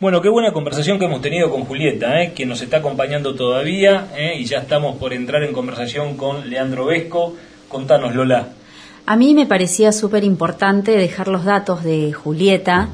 Bueno, 0.00 0.22
qué 0.22 0.28
buena 0.28 0.52
conversación 0.52 0.96
que 0.96 1.06
hemos 1.06 1.20
tenido 1.20 1.50
con 1.50 1.64
Julieta, 1.64 2.22
¿eh? 2.22 2.32
que 2.32 2.46
nos 2.46 2.62
está 2.62 2.76
acompañando 2.76 3.34
todavía 3.34 4.06
¿eh? 4.16 4.38
y 4.38 4.44
ya 4.44 4.58
estamos 4.58 4.96
por 4.96 5.12
entrar 5.12 5.42
en 5.42 5.52
conversación 5.52 6.16
con 6.16 6.48
Leandro 6.48 6.86
Vesco. 6.86 7.34
Contanos, 7.68 8.14
Lola. 8.14 8.46
A 9.06 9.16
mí 9.16 9.34
me 9.34 9.46
parecía 9.46 9.90
súper 9.90 10.22
importante 10.22 10.92
dejar 10.92 11.26
los 11.26 11.44
datos 11.44 11.82
de 11.82 12.12
Julieta, 12.12 12.90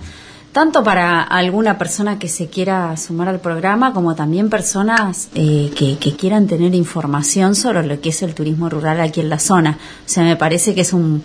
tanto 0.53 0.83
para 0.83 1.21
alguna 1.21 1.77
persona 1.77 2.19
que 2.19 2.29
se 2.29 2.47
quiera 2.47 2.97
sumar 2.97 3.29
al 3.29 3.41
programa, 3.41 3.93
como 3.93 4.15
también 4.15 4.49
personas 4.49 5.29
eh, 5.35 5.73
que, 5.77 6.17
quieran 6.17 6.47
tener 6.47 6.75
información 6.75 7.55
sobre 7.55 7.87
lo 7.87 8.01
que 8.01 8.09
es 8.09 8.23
el 8.23 8.35
turismo 8.35 8.71
rural 8.71 9.03
aquí 9.03 9.21
en 9.21 9.29
la 9.29 9.41
zona. 9.41 9.79
O 10.07 10.09
sea, 10.09 10.25
me 10.25 10.37
parece 10.37 10.75
que 10.75 10.81
es 10.81 10.95
un, 10.95 11.23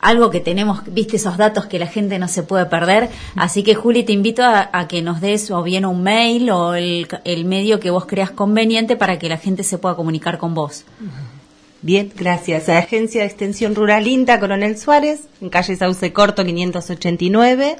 algo 0.00 0.30
que 0.30 0.40
tenemos, 0.40 0.80
viste 0.86 1.16
esos 1.16 1.36
datos 1.36 1.66
que 1.66 1.78
la 1.78 1.86
gente 1.86 2.18
no 2.18 2.26
se 2.28 2.42
puede 2.42 2.64
perder. 2.66 3.08
Así 3.34 3.62
que 3.62 3.74
Juli, 3.74 4.04
te 4.04 4.12
invito 4.12 4.42
a, 4.44 4.86
que 4.88 5.02
nos 5.02 5.20
des 5.20 5.50
o 5.50 5.62
bien 5.62 5.84
un 5.84 6.02
mail 6.02 6.50
o 6.50 6.74
el, 6.74 7.06
el, 7.24 7.44
medio 7.44 7.78
que 7.80 7.90
vos 7.90 8.06
creas 8.06 8.30
conveniente 8.30 8.96
para 8.96 9.18
que 9.18 9.28
la 9.28 9.36
gente 9.38 9.64
se 9.64 9.78
pueda 9.78 9.96
comunicar 9.96 10.38
con 10.38 10.54
vos. 10.54 10.84
Bien, 11.82 12.12
gracias. 12.16 12.68
Agencia 12.68 13.22
de 13.22 13.26
Extensión 13.26 13.74
Rural 13.74 14.06
INTA 14.06 14.38
Coronel 14.40 14.78
Suárez, 14.78 15.22
en 15.40 15.48
calle 15.48 15.76
Sauce 15.76 16.12
Corto 16.12 16.44
589 16.44 17.76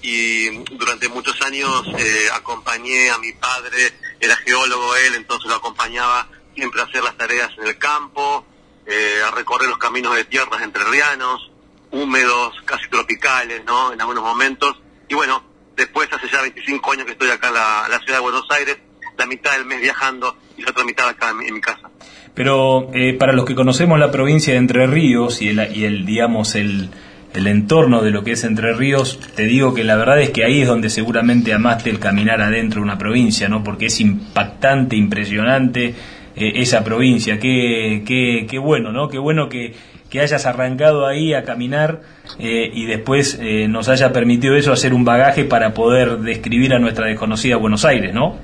y 0.00 0.56
durante 0.74 1.10
muchos 1.10 1.38
años 1.42 1.86
eh, 1.98 2.28
acompañé 2.32 3.10
a 3.10 3.18
mi 3.18 3.32
padre, 3.32 3.92
era 4.18 4.36
geólogo 4.36 4.96
él, 4.96 5.16
entonces 5.16 5.50
lo 5.50 5.56
acompañaba 5.56 6.28
siempre 6.54 6.80
a 6.80 6.84
hacer 6.84 7.04
las 7.04 7.18
tareas 7.18 7.50
en 7.58 7.66
el 7.66 7.76
campo, 7.76 8.46
eh, 8.86 9.20
a 9.22 9.32
recorrer 9.32 9.68
los 9.68 9.76
caminos 9.76 10.16
de 10.16 10.24
tierras 10.24 10.62
entrerrianos, 10.62 11.50
húmedos, 11.90 12.54
casi 12.64 12.88
tropicales, 12.88 13.62
¿no? 13.66 13.92
En 13.92 14.00
algunos 14.00 14.24
momentos 14.24 14.80
y 15.08 15.14
bueno, 15.14 15.42
después 15.76 16.08
hace 16.12 16.28
ya 16.28 16.42
25 16.42 16.92
años 16.92 17.06
que 17.06 17.12
estoy 17.12 17.30
acá 17.30 17.48
en 17.48 17.54
la, 17.54 18.00
ciudad 18.00 18.18
de 18.18 18.22
Buenos 18.22 18.46
Aires, 18.50 18.78
la 19.16 19.26
mitad 19.26 19.52
del 19.52 19.64
mes 19.64 19.80
viajando 19.80 20.36
y 20.56 20.62
la 20.62 20.70
otra 20.70 20.84
mitad 20.84 21.08
acá 21.08 21.30
en 21.30 21.54
mi, 21.54 21.60
casa. 21.60 21.90
Pero 22.34 22.90
eh, 22.94 23.14
para 23.14 23.32
los 23.32 23.44
que 23.44 23.54
conocemos 23.54 23.98
la 23.98 24.10
provincia 24.10 24.52
de 24.52 24.58
Entre 24.58 24.86
Ríos 24.86 25.40
y 25.40 25.48
el, 25.48 25.76
y 25.76 25.84
el 25.84 26.04
digamos, 26.04 26.54
el, 26.54 26.90
el 27.34 27.46
entorno 27.46 28.02
de 28.02 28.10
lo 28.10 28.24
que 28.24 28.32
es 28.32 28.44
Entre 28.44 28.72
Ríos, 28.72 29.20
te 29.34 29.44
digo 29.44 29.74
que 29.74 29.84
la 29.84 29.96
verdad 29.96 30.20
es 30.20 30.30
que 30.30 30.44
ahí 30.44 30.62
es 30.62 30.68
donde 30.68 30.90
seguramente 30.90 31.52
amaste 31.52 31.90
el 31.90 31.98
caminar 31.98 32.40
adentro 32.40 32.80
de 32.80 32.84
una 32.84 32.98
provincia, 32.98 33.48
¿no? 33.48 33.62
Porque 33.62 33.86
es 33.86 34.00
impactante, 34.00 34.96
impresionante 34.96 35.94
eh, 36.34 36.52
esa 36.56 36.82
provincia. 36.82 37.38
Qué, 37.38 38.02
qué, 38.06 38.46
qué 38.48 38.58
bueno, 38.58 38.92
¿no? 38.92 39.08
Qué 39.08 39.18
bueno 39.18 39.48
que, 39.48 39.74
que 40.16 40.22
hayas 40.22 40.46
arrancado 40.46 41.06
ahí 41.06 41.34
a 41.34 41.44
caminar 41.44 42.00
eh, 42.38 42.70
y 42.72 42.86
después 42.86 43.36
eh, 43.38 43.68
nos 43.68 43.90
haya 43.90 44.14
permitido 44.14 44.56
eso 44.56 44.72
hacer 44.72 44.94
un 44.94 45.04
bagaje 45.04 45.44
para 45.44 45.74
poder 45.74 46.20
describir 46.20 46.72
a 46.72 46.78
nuestra 46.78 47.06
desconocida 47.06 47.56
Buenos 47.56 47.84
Aires, 47.84 48.14
¿no? 48.14 48.40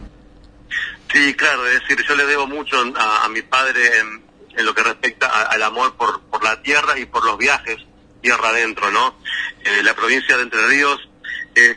Sí, 1.10 1.32
claro, 1.32 1.66
es 1.66 1.80
decir, 1.80 2.04
yo 2.06 2.14
le 2.14 2.26
debo 2.26 2.46
mucho 2.46 2.76
a, 2.94 3.26
mi 3.30 3.40
padre 3.40 3.80
en, 4.00 4.66
lo 4.66 4.74
que 4.74 4.82
respecta 4.82 5.28
al 5.44 5.62
amor 5.62 5.96
por, 5.96 6.20
por 6.24 6.44
la 6.44 6.60
tierra 6.60 6.98
y 6.98 7.06
por 7.06 7.24
los 7.24 7.38
viajes 7.38 7.78
tierra 8.20 8.50
adentro, 8.50 8.90
¿no? 8.90 9.16
Eh, 9.64 9.82
la 9.82 9.94
provincia 9.94 10.36
de 10.36 10.42
Entre 10.42 10.66
Ríos, 10.66 11.08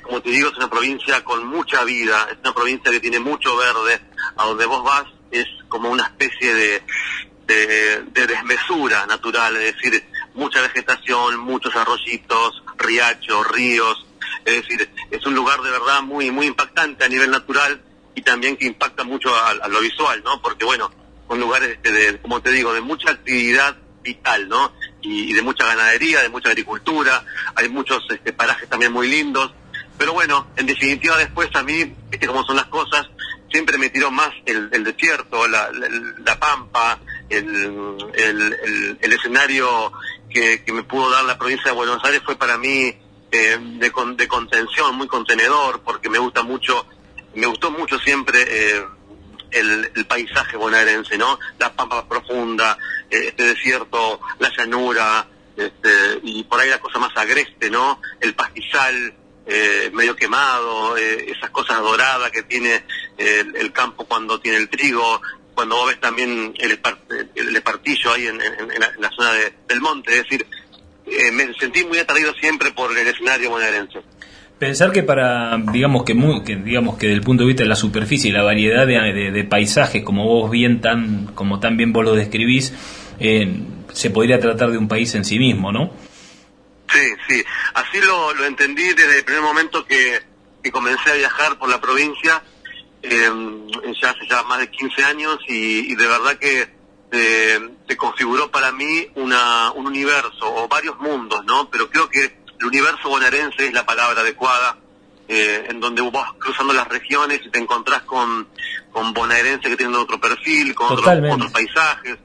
como 0.01 0.21
te 0.21 0.29
digo, 0.29 0.49
es 0.49 0.57
una 0.57 0.69
provincia 0.69 1.23
con 1.23 1.47
mucha 1.47 1.85
vida, 1.85 2.27
es 2.29 2.37
una 2.43 2.53
provincia 2.53 2.91
que 2.91 2.99
tiene 2.99 3.19
mucho 3.19 3.55
verde, 3.55 4.01
a 4.35 4.45
donde 4.45 4.65
vos 4.65 4.83
vas 4.83 5.05
es 5.31 5.45
como 5.69 5.89
una 5.89 6.03
especie 6.03 6.53
de, 6.53 6.83
de, 7.47 8.03
desmesura 8.27 9.05
natural, 9.05 9.55
es 9.57 9.75
decir, 9.75 10.03
mucha 10.33 10.61
vegetación, 10.61 11.39
muchos 11.39 11.75
arroyitos, 11.75 12.63
riachos, 12.77 13.47
ríos, 13.51 14.05
es 14.43 14.61
decir, 14.61 14.89
es 15.11 15.25
un 15.25 15.35
lugar 15.35 15.61
de 15.61 15.71
verdad 15.71 16.01
muy 16.01 16.31
muy 16.31 16.47
impactante 16.47 17.05
a 17.05 17.09
nivel 17.09 17.31
natural 17.31 17.81
y 18.13 18.21
también 18.21 18.57
que 18.57 18.65
impacta 18.65 19.03
mucho 19.03 19.35
a, 19.35 19.67
lo 19.67 19.79
visual, 19.81 20.21
¿no? 20.23 20.41
Porque 20.41 20.65
bueno, 20.65 20.91
son 21.27 21.39
lugares, 21.39 21.69
este, 21.71 21.91
de, 21.91 22.17
como 22.19 22.41
te 22.41 22.51
digo, 22.51 22.73
de 22.73 22.81
mucha 22.81 23.11
actividad 23.11 23.75
vital, 24.01 24.47
¿no? 24.47 24.71
Y, 25.01 25.33
de 25.33 25.41
mucha 25.41 25.65
ganadería, 25.65 26.21
de 26.21 26.29
mucha 26.29 26.49
agricultura, 26.49 27.23
hay 27.55 27.69
muchos 27.69 28.03
este, 28.09 28.33
parajes 28.33 28.69
también 28.69 28.93
muy 28.93 29.07
lindos, 29.07 29.51
pero 29.97 30.13
bueno, 30.13 30.47
en 30.55 30.65
definitiva 30.65 31.17
después 31.17 31.49
a 31.55 31.63
mí, 31.63 31.93
viste 32.09 32.27
cómo 32.27 32.43
son 32.45 32.55
las 32.55 32.65
cosas, 32.65 33.07
siempre 33.51 33.77
me 33.77 33.89
tiró 33.89 34.11
más 34.11 34.29
el, 34.45 34.83
desierto, 34.83 35.47
la, 35.47 35.69
la 35.71 36.39
pampa, 36.39 36.99
el, 37.29 37.97
el, 38.13 38.97
el, 39.01 39.13
escenario 39.13 39.91
que, 40.29 40.63
que, 40.63 40.71
me 40.71 40.83
pudo 40.83 41.09
dar 41.09 41.25
la 41.25 41.37
provincia 41.37 41.71
de 41.71 41.75
Buenos 41.75 42.03
Aires 42.03 42.21
fue 42.23 42.35
para 42.35 42.57
mí 42.57 42.95
eh, 43.31 43.57
de, 43.59 43.91
de, 44.15 44.27
contención, 44.27 44.95
muy 44.95 45.07
contenedor, 45.07 45.81
porque 45.81 46.09
me 46.09 46.19
gusta 46.19 46.43
mucho, 46.43 46.85
me 47.33 47.47
gustó 47.47 47.71
mucho 47.71 47.97
siempre 47.99 48.43
eh, 48.47 48.85
el, 49.51 50.05
paisaje 50.07 50.57
bonaerense, 50.57 51.17
¿no? 51.17 51.39
La 51.57 51.73
pampa 51.73 52.07
profunda, 52.07 52.77
eh, 53.09 53.25
este 53.27 53.43
desierto, 53.43 54.19
la 54.39 54.51
llanura, 54.55 55.27
este, 55.55 56.19
y 56.23 56.43
por 56.43 56.59
ahí 56.59 56.69
la 56.69 56.79
cosa 56.79 56.99
más 56.99 57.15
agreste, 57.15 57.69
¿no? 57.69 58.01
El 58.19 58.35
pastizal, 58.35 59.13
eh, 59.47 59.89
medio 59.93 60.15
quemado, 60.15 60.97
eh, 60.97 61.31
esas 61.31 61.49
cosas 61.51 61.79
doradas 61.79 62.31
que 62.31 62.43
tiene 62.43 62.83
el, 63.17 63.55
el, 63.55 63.71
campo 63.71 64.05
cuando 64.05 64.39
tiene 64.39 64.57
el 64.57 64.69
trigo, 64.69 65.21
cuando 65.55 65.75
vos 65.77 65.87
ves 65.87 65.99
también 65.99 66.53
el, 66.59 66.79
el 67.35 67.55
espartillo 67.55 68.13
ahí 68.13 68.27
en, 68.27 68.37
la, 68.37 69.09
zona 69.15 69.31
del 69.67 69.81
monte, 69.81 70.11
es 70.11 70.23
decir, 70.23 70.45
eh, 71.07 71.31
me 71.31 71.53
sentí 71.53 71.83
muy 71.85 71.97
atraído 71.97 72.33
siempre 72.33 72.71
por 72.71 72.95
el 72.95 73.07
escenario 73.07 73.49
bonaerense. 73.49 74.01
Pensar 74.59 74.91
que 74.91 75.03
para, 75.03 75.57
digamos 75.71 76.03
que, 76.03 76.13
muy, 76.13 76.43
que 76.43 76.55
digamos 76.55 76.97
que 76.97 77.07
del 77.07 77.21
punto 77.21 77.43
de 77.43 77.47
vista 77.47 77.63
de 77.63 77.69
la 77.69 77.75
superficie 77.75 78.29
y 78.29 78.33
la 78.33 78.43
variedad 78.43 78.85
de, 78.87 79.43
paisajes, 79.49 80.03
como 80.03 80.25
vos 80.25 80.49
bien 80.49 80.79
tan, 80.81 81.27
como 81.27 81.59
tan 81.59 81.75
bien 81.75 81.91
vos 81.91 82.05
lo 82.05 82.15
describís, 82.15 82.73
eh, 83.19 83.61
se 83.91 84.09
podría 84.11 84.39
tratar 84.39 84.71
de 84.71 84.77
un 84.77 84.87
país 84.87 85.13
en 85.15 85.25
sí 85.25 85.39
mismo, 85.39 85.71
¿no? 85.71 85.91
Sí, 86.89 87.01
sí, 87.27 87.43
así 87.73 87.99
lo, 88.05 88.33
lo 88.33 88.45
entendí 88.45 88.87
desde 88.93 89.19
el 89.19 89.25
primer 89.25 89.41
momento 89.41 89.85
que, 89.85 90.21
que 90.63 90.71
comencé 90.71 91.11
a 91.11 91.15
viajar 91.15 91.57
por 91.57 91.69
la 91.69 91.81
provincia 91.81 92.41
ya 94.01 94.09
hace 94.09 94.27
ya 94.29 94.43
más 94.43 94.59
de 94.59 94.69
15 94.69 95.03
años 95.03 95.37
y, 95.47 95.95
de 95.95 96.07
verdad 96.07 96.37
que 96.37 96.69
eh, 97.11 97.69
se 97.87 97.97
configuró 97.97 98.49
para 98.51 98.71
mí 98.71 99.07
una, 99.15 99.71
un 99.71 99.87
universo 99.87 100.43
o 100.43 100.67
varios 100.67 100.97
mundos, 100.99 101.43
¿no? 101.45 101.69
Pero 101.69 101.89
creo 101.89 102.09
que 102.09 102.37
el 102.59 102.65
universo 102.65 103.09
bonaerense 103.09 103.67
es 103.67 103.73
la 103.73 103.85
palabra 103.85 104.21
adecuada, 104.21 104.77
eh, 105.27 105.65
en 105.69 105.79
donde 105.79 106.01
vas 106.11 106.33
cruzando 106.39 106.73
las 106.73 106.87
regiones 106.87 107.41
y 107.45 107.49
te 107.49 107.59
encontrás 107.59 108.01
con, 108.03 108.47
con 108.91 109.13
bonaerenses 109.13 109.69
que 109.69 109.77
tienen 109.77 109.95
otro 109.95 110.19
perfil, 110.19 110.73
con 110.75 110.93
otros, 110.93 111.07
otros, 111.31 111.51
paisajes. 111.51 112.17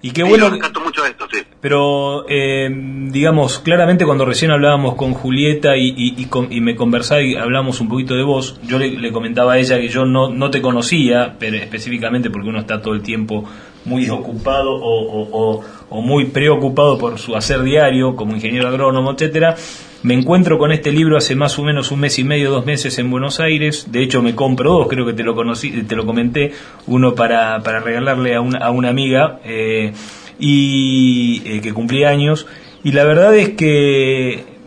Y 0.00 0.12
qué 0.12 0.22
bueno. 0.22 0.50
mucho 0.84 1.04
esto, 1.04 1.26
sí. 1.32 1.40
Pero, 1.60 2.24
eh, 2.28 2.68
digamos, 2.70 3.58
claramente 3.58 4.04
cuando 4.04 4.24
recién 4.24 4.52
hablábamos 4.52 4.94
con 4.94 5.12
Julieta 5.12 5.76
y, 5.76 5.94
y, 5.96 6.60
me 6.60 6.76
conversaba 6.76 7.20
y 7.20 7.34
hablamos 7.34 7.80
un 7.80 7.88
poquito 7.88 8.14
de 8.14 8.22
vos, 8.22 8.60
yo 8.62 8.78
le, 8.78 9.12
comentaba 9.12 9.54
a 9.54 9.58
ella 9.58 9.78
que 9.78 9.88
yo 9.88 10.04
no, 10.04 10.28
no 10.28 10.50
te 10.50 10.62
conocía, 10.62 11.34
pero 11.38 11.56
específicamente 11.56 12.30
porque 12.30 12.48
uno 12.48 12.60
está 12.60 12.80
todo 12.80 12.94
el 12.94 13.02
tiempo 13.02 13.44
muy 13.84 14.08
ocupado 14.08 14.70
o, 14.72 15.64
o, 15.90 16.00
muy 16.02 16.26
preocupado 16.26 16.98
por 16.98 17.18
su 17.18 17.34
hacer 17.34 17.62
diario 17.62 18.14
como 18.14 18.34
ingeniero 18.34 18.68
agrónomo, 18.68 19.12
etcétera. 19.12 19.56
Me 20.02 20.14
encuentro 20.14 20.58
con 20.58 20.70
este 20.70 20.92
libro 20.92 21.16
hace 21.16 21.34
más 21.34 21.58
o 21.58 21.64
menos 21.64 21.90
un 21.90 22.00
mes 22.00 22.18
y 22.20 22.24
medio, 22.24 22.52
dos 22.52 22.64
meses 22.64 22.98
en 22.98 23.10
Buenos 23.10 23.40
Aires. 23.40 23.90
De 23.90 24.00
hecho, 24.00 24.22
me 24.22 24.34
compro 24.34 24.72
dos, 24.72 24.88
creo 24.88 25.04
que 25.04 25.12
te 25.12 25.24
lo 25.24 25.34
conocí, 25.34 25.82
te 25.82 25.96
lo 25.96 26.06
comenté, 26.06 26.52
uno 26.86 27.16
para, 27.16 27.60
para 27.64 27.80
regalarle 27.80 28.36
a 28.36 28.40
una, 28.40 28.58
a 28.58 28.70
una 28.70 28.90
amiga 28.90 29.40
eh, 29.44 29.92
y 30.38 31.42
eh, 31.44 31.60
que 31.60 31.72
cumplía 31.72 32.10
años. 32.10 32.46
Y 32.84 32.92
la 32.92 33.04
verdad 33.04 33.34
es 33.34 33.50
que 33.50 34.57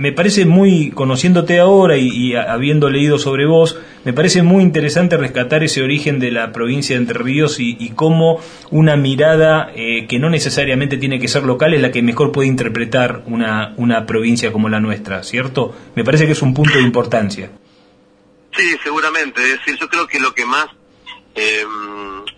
me 0.00 0.12
parece 0.12 0.46
muy, 0.46 0.92
conociéndote 0.92 1.60
ahora 1.60 1.98
y, 1.98 2.34
habiendo 2.34 2.88
leído 2.88 3.18
sobre 3.18 3.44
vos, 3.44 3.78
me 4.02 4.14
parece 4.14 4.42
muy 4.42 4.62
interesante 4.62 5.18
rescatar 5.18 5.62
ese 5.62 5.82
origen 5.82 6.18
de 6.18 6.30
la 6.30 6.52
provincia 6.52 6.96
de 6.96 7.02
Entre 7.02 7.18
Ríos 7.18 7.56
y, 7.60 7.90
cómo 7.90 8.40
una 8.70 8.96
mirada 8.96 9.70
eh, 9.74 10.06
que 10.08 10.18
no 10.18 10.30
necesariamente 10.30 10.96
tiene 10.96 11.20
que 11.20 11.28
ser 11.28 11.42
local 11.42 11.74
es 11.74 11.82
la 11.82 11.92
que 11.92 12.00
mejor 12.00 12.32
puede 12.32 12.48
interpretar 12.48 13.24
una, 13.26 13.74
una 13.76 14.06
provincia 14.06 14.52
como 14.52 14.70
la 14.70 14.80
nuestra, 14.80 15.22
¿cierto? 15.22 15.76
Me 15.94 16.02
parece 16.02 16.24
que 16.24 16.32
es 16.32 16.40
un 16.40 16.54
punto 16.54 16.78
de 16.78 16.82
importancia. 16.82 17.50
Sí, 18.56 18.76
seguramente. 18.82 19.42
Es 19.42 19.58
decir, 19.58 19.76
yo 19.78 19.86
creo 19.90 20.06
que 20.06 20.18
lo 20.18 20.32
que 20.32 20.46
más 20.46 20.64
eh, 21.34 21.66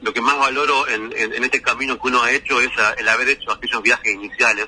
lo 0.01 0.13
que 0.13 0.21
más 0.21 0.37
valoro 0.37 0.89
en, 0.89 1.13
este 1.45 1.63
camino 1.63 1.95
que 1.95 2.09
uno 2.09 2.25
ha 2.25 2.33
hecho 2.33 2.61
es 2.61 2.71
el 2.99 3.09
haber 3.09 3.29
hecho 3.29 3.53
aquellos 3.53 3.81
viajes 3.85 4.15
iniciales 4.15 4.67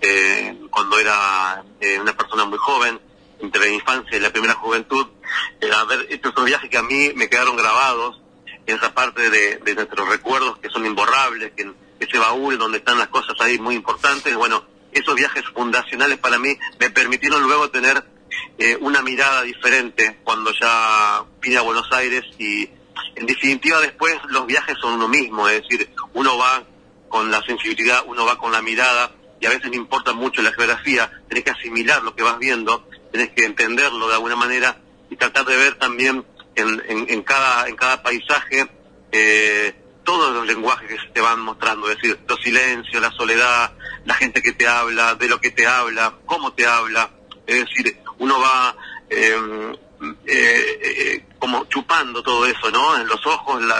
eh, 0.00 0.56
cuando 0.70 0.98
era 0.98 1.64
eh, 1.80 1.98
una 2.00 2.16
persona 2.16 2.44
muy 2.44 2.58
joven, 2.58 3.00
entre 3.40 3.60
la 3.60 3.68
infancia 3.68 4.16
y 4.16 4.20
la 4.20 4.30
primera 4.30 4.54
juventud, 4.54 5.06
eh, 5.60 5.70
haber 5.72 6.06
hecho 6.10 6.30
esos 6.30 6.44
viajes 6.44 6.70
que 6.70 6.78
a 6.78 6.82
mí 6.82 7.12
me 7.14 7.28
quedaron 7.28 7.56
grabados, 7.56 8.20
en 8.66 8.76
esa 8.76 8.92
parte 8.92 9.30
de, 9.30 9.74
nuestros 9.74 10.08
recuerdos 10.08 10.58
que 10.58 10.68
son 10.68 10.84
imborrables, 10.84 11.52
que 11.56 11.72
ese 12.00 12.18
baúl 12.18 12.58
donde 12.58 12.78
están 12.78 12.98
las 12.98 13.08
cosas 13.08 13.34
ahí 13.40 13.58
muy 13.58 13.74
importantes, 13.74 14.36
bueno, 14.36 14.62
esos 14.92 15.14
viajes 15.14 15.42
fundacionales 15.54 16.18
para 16.18 16.38
mí 16.38 16.56
me 16.78 16.90
permitieron 16.90 17.42
luego 17.42 17.70
tener 17.70 18.04
eh, 18.58 18.76
una 18.80 19.00
mirada 19.00 19.42
diferente 19.42 20.20
cuando 20.22 20.52
ya 20.52 21.24
vine 21.40 21.56
a 21.56 21.62
Buenos 21.62 21.90
Aires 21.92 22.24
y 22.38 22.68
en 23.14 23.26
definitiva 23.26 23.80
después 23.80 24.14
los 24.28 24.46
viajes 24.46 24.76
son 24.80 24.94
uno 24.94 25.08
mismo, 25.08 25.48
es 25.48 25.62
decir, 25.62 25.90
uno 26.12 26.36
va 26.36 26.62
con 27.08 27.30
la 27.30 27.42
sensibilidad, 27.42 28.02
uno 28.06 28.26
va 28.26 28.36
con 28.36 28.52
la 28.52 28.60
mirada 28.60 29.12
y 29.40 29.46
a 29.46 29.50
veces 29.50 29.70
no 29.70 29.76
importa 29.76 30.12
mucho 30.12 30.42
la 30.42 30.52
geografía, 30.52 31.10
tenés 31.28 31.44
que 31.44 31.50
asimilar 31.50 32.02
lo 32.02 32.14
que 32.14 32.22
vas 32.22 32.38
viendo, 32.38 32.88
tenés 33.12 33.30
que 33.30 33.44
entenderlo 33.44 34.08
de 34.08 34.14
alguna 34.14 34.36
manera 34.36 34.78
y 35.10 35.16
tratar 35.16 35.44
de 35.46 35.56
ver 35.56 35.74
también 35.76 36.24
en, 36.54 37.22
cada, 37.22 37.68
en 37.68 37.76
cada 37.76 38.02
paisaje 38.02 38.68
eh, 39.12 39.74
todos 40.02 40.34
los 40.34 40.46
lenguajes 40.46 40.88
que 40.88 40.98
se 40.98 41.12
te 41.12 41.20
van 41.20 41.40
mostrando, 41.40 41.88
es 41.88 41.96
decir, 41.96 42.18
los 42.26 42.40
silencios, 42.40 43.00
la 43.00 43.12
soledad, 43.12 43.72
la 44.04 44.14
gente 44.14 44.42
que 44.42 44.52
te 44.52 44.66
habla, 44.66 45.14
de 45.14 45.28
lo 45.28 45.40
que 45.40 45.50
te 45.50 45.66
habla, 45.66 46.14
cómo 46.26 46.52
te 46.52 46.66
habla, 46.66 47.10
es 47.46 47.64
decir, 47.64 48.00
uno 48.18 48.40
va 48.40 48.74
em, 49.08 49.72
eh, 50.26 50.80
eh, 50.82 51.24
como 51.38 51.64
chupando 51.66 52.22
todo 52.22 52.46
eso, 52.46 52.70
¿no? 52.70 52.96
En 52.98 53.06
los 53.06 53.24
ojos, 53.26 53.62
la, 53.62 53.76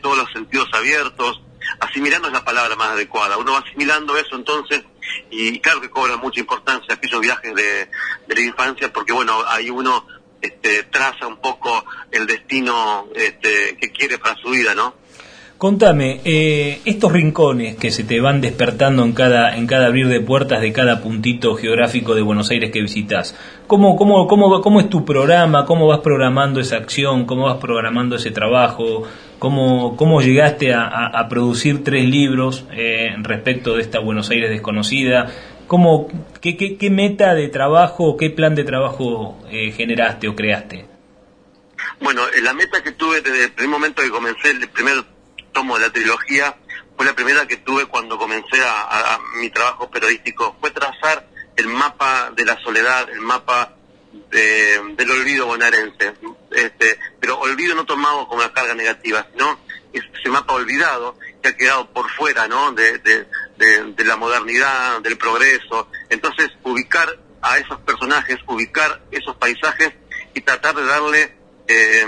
todos 0.00 0.16
los 0.16 0.32
sentidos 0.32 0.68
abiertos, 0.72 1.42
asimilando 1.80 2.28
es 2.28 2.34
la 2.34 2.44
palabra 2.44 2.76
más 2.76 2.90
adecuada. 2.90 3.36
Uno 3.38 3.52
va 3.52 3.58
asimilando 3.58 4.16
eso 4.16 4.36
entonces 4.36 4.82
y 5.30 5.58
claro 5.60 5.80
que 5.80 5.90
cobra 5.90 6.16
mucha 6.16 6.40
importancia 6.40 6.94
aquellos 6.94 7.20
viajes 7.20 7.54
de, 7.54 7.88
la 8.28 8.40
infancia 8.40 8.92
porque 8.92 9.12
bueno, 9.12 9.42
ahí 9.48 9.70
uno 9.70 10.06
este, 10.40 10.84
traza 10.84 11.26
un 11.26 11.38
poco 11.38 11.84
el 12.10 12.26
destino 12.26 13.08
este, 13.14 13.76
que 13.80 13.90
quiere 13.90 14.18
para 14.18 14.36
su 14.36 14.50
vida, 14.50 14.74
¿no? 14.74 14.94
Contame, 15.58 16.20
eh, 16.24 16.82
estos 16.84 17.10
rincones 17.10 17.74
que 17.74 17.90
se 17.90 18.04
te 18.04 18.20
van 18.20 18.40
despertando 18.40 19.02
en 19.02 19.12
cada, 19.12 19.56
en 19.56 19.66
cada 19.66 19.86
abrir 19.86 20.06
de 20.06 20.20
puertas 20.20 20.60
de 20.60 20.72
cada 20.72 21.00
puntito 21.00 21.56
geográfico 21.56 22.14
de 22.14 22.22
Buenos 22.22 22.48
Aires 22.52 22.70
que 22.70 22.80
visitas, 22.80 23.36
¿cómo, 23.66 23.96
cómo, 23.96 24.28
cómo, 24.28 24.60
cómo 24.60 24.80
es 24.80 24.88
tu 24.88 25.04
programa? 25.04 25.64
¿Cómo 25.64 25.88
vas 25.88 25.98
programando 25.98 26.60
esa 26.60 26.76
acción? 26.76 27.26
¿Cómo 27.26 27.46
vas 27.46 27.56
programando 27.56 28.14
ese 28.14 28.30
trabajo? 28.30 29.02
¿Cómo, 29.38 29.96
cómo 29.96 30.20
llegaste 30.20 30.74
a, 30.74 31.26
producir 31.28 31.84
tres 31.84 32.04
libros 32.04 32.64
eh, 32.72 33.14
respecto 33.18 33.76
de 33.76 33.82
esta 33.82 34.00
Buenos 34.00 34.30
Aires 34.30 34.50
desconocida? 34.50 35.32
¿Cómo, 35.68 36.08
qué, 36.40 36.56
qué, 36.56 36.76
qué 36.76 36.90
meta 36.90 37.34
de 37.34 37.48
trabajo, 37.48 38.16
qué 38.16 38.30
plan 38.30 38.54
de 38.54 38.64
trabajo 38.64 39.38
eh, 39.50 39.70
generaste 39.70 40.28
o 40.28 40.34
creaste? 40.34 40.86
Bueno, 42.00 42.22
la 42.42 42.52
meta 42.54 42.82
que 42.82 42.92
tuve 42.92 43.20
desde 43.20 43.44
el 43.44 43.52
primer 43.52 43.70
momento 43.70 44.02
que 44.02 44.10
comencé 44.10 44.50
el 44.50 44.68
primer 44.68 45.04
tomo 45.52 45.76
de 45.78 45.86
la 45.86 45.92
trilogía 45.92 46.56
fue 46.96 47.06
la 47.06 47.14
primera 47.14 47.46
que 47.46 47.58
tuve 47.58 47.86
cuando 47.86 48.18
comencé 48.18 48.60
a, 48.60 49.18
mi 49.40 49.50
trabajo 49.50 49.88
periodístico. 49.88 50.56
Fue 50.60 50.70
trazar 50.72 51.28
el 51.56 51.68
mapa 51.68 52.32
de 52.34 52.44
la 52.44 52.58
soledad, 52.60 53.08
el 53.10 53.20
mapa 53.20 53.76
del 54.30 55.10
olvido 55.10 55.46
bonaerense. 55.46 56.14
Este, 56.50 56.98
pero 57.20 57.38
olvido 57.38 57.74
no 57.74 57.84
tomado 57.84 58.26
como 58.26 58.40
una 58.40 58.52
carga 58.52 58.74
negativa, 58.74 59.26
sino 59.32 59.58
ese 59.92 60.30
mapa 60.30 60.54
olvidado 60.54 61.18
que 61.42 61.48
ha 61.48 61.56
quedado 61.56 61.90
por 61.90 62.08
fuera 62.10 62.46
¿no? 62.48 62.72
de, 62.72 62.98
de 62.98 64.04
la 64.04 64.16
modernidad, 64.16 65.00
del 65.00 65.16
progreso. 65.18 65.88
Entonces, 66.08 66.50
ubicar 66.62 67.08
a 67.42 67.58
esos 67.58 67.80
personajes, 67.80 68.38
ubicar 68.46 69.02
esos 69.10 69.36
paisajes 69.36 69.92
y 70.34 70.40
tratar 70.40 70.74
de 70.74 70.84
darle 70.84 71.38
eh, 71.68 72.06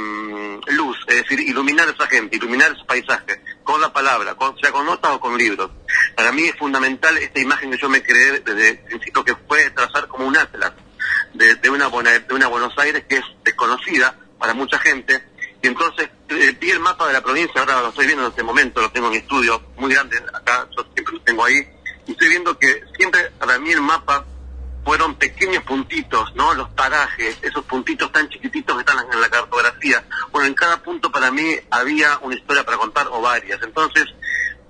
luz, 0.69 0.97
es 1.07 1.17
decir, 1.17 1.41
iluminar 1.41 1.87
a 1.89 1.93
esa 1.93 2.07
gente, 2.07 2.37
iluminar 2.37 2.73
esos 2.73 2.87
paisajes, 2.87 3.41
con 3.63 3.81
la 3.81 3.93
palabra, 3.93 4.35
con, 4.35 4.59
sea 4.59 4.73
con 4.73 4.87
notas 4.87 5.13
o 5.13 5.21
con 5.21 5.37
libros. 5.37 5.71
Para 6.17 6.33
mí 6.33 6.45
es 6.45 6.57
fundamental 6.57 7.17
esta 7.19 7.41
imagen 7.41 7.71
que 7.71 7.79
yo 7.79 7.89
me 7.89 8.03
creé 8.03 8.41
desde 8.41 8.69
el 8.71 8.79
principio, 8.79 9.25
que 9.25 9.37
fue 9.47 9.71
trazar 9.71 10.09
como 10.09 10.27
un 10.27 10.37
atlas 10.37 10.73
de, 11.35 11.71
una, 11.71 11.89
de 11.89 12.35
una 12.35 12.49
Buenos 12.49 12.77
Aires 12.79 13.05
que 13.09 13.17
es 13.17 13.25
desconocida 13.45 14.17
para 14.41 14.55
mucha 14.55 14.79
gente. 14.79 15.23
Y 15.63 15.69
entonces 15.69 16.09
eh, 16.31 16.57
vi 16.59 16.71
el 16.71 16.81
mapa 16.81 17.07
de 17.07 17.13
la 17.13 17.21
provincia, 17.21 17.61
ahora 17.61 17.83
lo 17.83 17.89
estoy 17.91 18.07
viendo 18.07 18.25
en 18.25 18.31
este 18.31 18.43
momento, 18.43 18.81
lo 18.81 18.91
tengo 18.91 19.07
en 19.09 19.13
mi 19.13 19.19
estudio, 19.19 19.63
muy 19.77 19.93
grande, 19.93 20.17
acá 20.33 20.67
yo 20.77 20.85
siempre 20.95 21.15
lo 21.15 21.21
tengo 21.21 21.45
ahí, 21.45 21.69
y 22.07 22.13
estoy 22.13 22.29
viendo 22.29 22.59
que 22.59 22.83
siempre 22.97 23.31
para 23.39 23.59
mí 23.59 23.71
el 23.71 23.83
mapa 23.83 24.25
fueron 24.85 25.15
pequeños 25.17 25.63
puntitos, 25.65 26.35
¿no? 26.35 26.55
Los 26.55 26.71
parajes, 26.71 27.37
esos 27.43 27.65
puntitos 27.67 28.11
tan 28.11 28.29
chiquititos 28.31 28.75
que 28.75 28.81
están 28.81 29.13
en 29.13 29.21
la 29.21 29.29
cartografía. 29.29 30.03
Bueno, 30.33 30.49
en 30.49 30.55
cada 30.55 30.83
punto 30.83 31.13
para 31.13 31.31
mí 31.31 31.55
había 31.71 32.19
una 32.23 32.35
historia 32.35 32.65
para 32.65 32.79
contar 32.79 33.07
o 33.11 33.21
varias. 33.21 33.63
Entonces, 33.63 34.07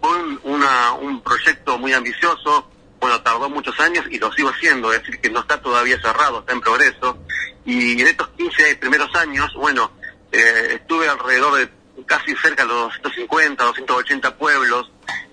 fue 0.01 0.11
un, 0.19 0.41
una, 0.43 0.93
un 0.95 1.23
proyecto 1.23 1.79
muy 1.79 1.93
ambicioso, 1.93 2.69
bueno, 3.01 3.21
tardó 3.23 3.49
muchos 3.49 3.79
años 3.81 4.05
y 4.11 4.19
lo 4.19 4.33
sigo 4.33 4.51
haciendo, 4.51 4.93
es 4.93 5.01
decir, 5.01 5.21
que 5.21 5.31
no 5.31 5.41
está 5.41 5.61
todavía 5.61 6.01
cerrado, 6.01 6.41
está 6.41 6.53
en 6.53 6.61
progreso. 6.61 7.19
Y 7.65 8.01
en 8.01 8.07
estos 8.07 8.29
15 8.37 8.77
primeros 8.77 9.15
años, 9.15 9.53
bueno, 9.55 9.91
eh, 10.33 10.73
estuve 10.81 11.09
alrededor 11.09 11.57
de 11.57 11.71
casi 12.07 12.35
cerca 12.37 12.63
de 12.63 12.69
los 12.69 12.93
250, 13.03 13.65
280 13.65 14.37
pueblos, 14.37 14.91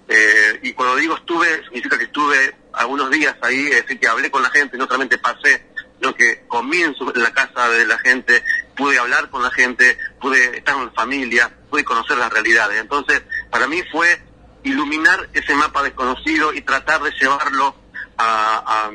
eh, 0.07 0.59
y 0.63 0.73
cuando 0.73 0.95
digo 0.95 1.15
estuve, 1.15 1.63
significa 1.63 1.97
que 1.97 2.05
estuve 2.05 2.55
algunos 2.73 3.09
días 3.11 3.35
ahí, 3.41 3.67
es 3.67 3.81
decir, 3.81 3.99
que 3.99 4.07
hablé 4.07 4.31
con 4.31 4.41
la 4.41 4.49
gente, 4.49 4.77
no 4.77 4.85
solamente 4.85 5.17
pasé, 5.17 5.67
sino 5.99 6.15
que 6.15 6.45
comí 6.47 6.81
en, 6.81 6.95
la 7.15 7.33
casa 7.33 7.69
de 7.69 7.85
la 7.85 7.97
gente, 7.99 8.43
pude 8.75 8.97
hablar 8.99 9.29
con 9.29 9.43
la 9.43 9.51
gente, 9.51 9.97
pude 10.21 10.57
estar 10.57 10.77
en 10.77 10.93
familia, 10.93 11.51
pude 11.69 11.83
conocer 11.83 12.17
las 12.17 12.31
realidades. 12.31 12.79
Entonces, 12.79 13.23
para 13.49 13.67
mí 13.67 13.81
fue 13.91 14.21
iluminar 14.67 15.29
ese 15.33 15.55
mapa 15.55 15.83
desconocido 15.83 16.53
y 16.53 16.61
tratar 16.61 17.01
de 17.01 17.11
llevarlo 17.11 17.75
a, 18.17 18.89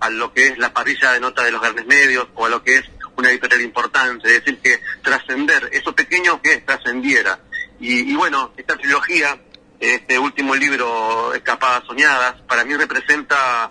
a, 0.00 0.10
lo 0.10 0.32
que 0.32 0.46
es 0.48 0.58
la 0.58 0.72
parrilla 0.72 1.12
de 1.12 1.20
nota 1.20 1.42
de 1.42 1.52
los 1.52 1.60
grandes 1.60 1.86
medios 1.86 2.28
o 2.34 2.46
a 2.46 2.48
lo 2.48 2.62
que 2.62 2.76
es 2.76 2.84
una 3.16 3.30
editorial 3.30 3.60
importante, 3.60 4.28
es 4.28 4.44
decir, 4.44 4.58
que 4.60 4.80
trascender, 5.02 5.68
eso 5.72 5.94
pequeño 5.94 6.40
que 6.40 6.58
trascendiera. 6.58 7.40
Y, 7.78 8.10
y 8.10 8.16
bueno, 8.16 8.52
esta 8.56 8.76
trilogía 8.76 9.38
este 9.80 10.18
último 10.18 10.54
libro, 10.54 11.34
Escapadas 11.34 11.84
Soñadas, 11.86 12.40
para 12.42 12.64
mí 12.64 12.74
representa 12.74 13.68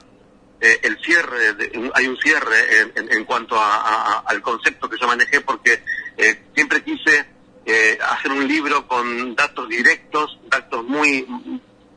eh, 0.62 0.80
el 0.84 0.98
cierre, 1.04 1.56
hay 1.94 2.08
un 2.08 2.18
cierre 2.18 2.92
en, 2.96 3.26
cuanto 3.26 3.60
al 3.60 4.42
concepto 4.42 4.90
que 4.90 4.98
yo 5.00 5.08
manejé 5.08 5.42
porque 5.42 5.84
eh, 6.18 6.44
siempre 6.54 6.84
quise 6.84 7.26
eh, 7.66 7.98
hacer 8.12 8.32
un 8.32 8.48
libro 8.48 8.88
con 8.88 9.36
datos 9.36 9.70
directos, 9.70 10.40
datos 10.50 10.84
muy 10.84 11.26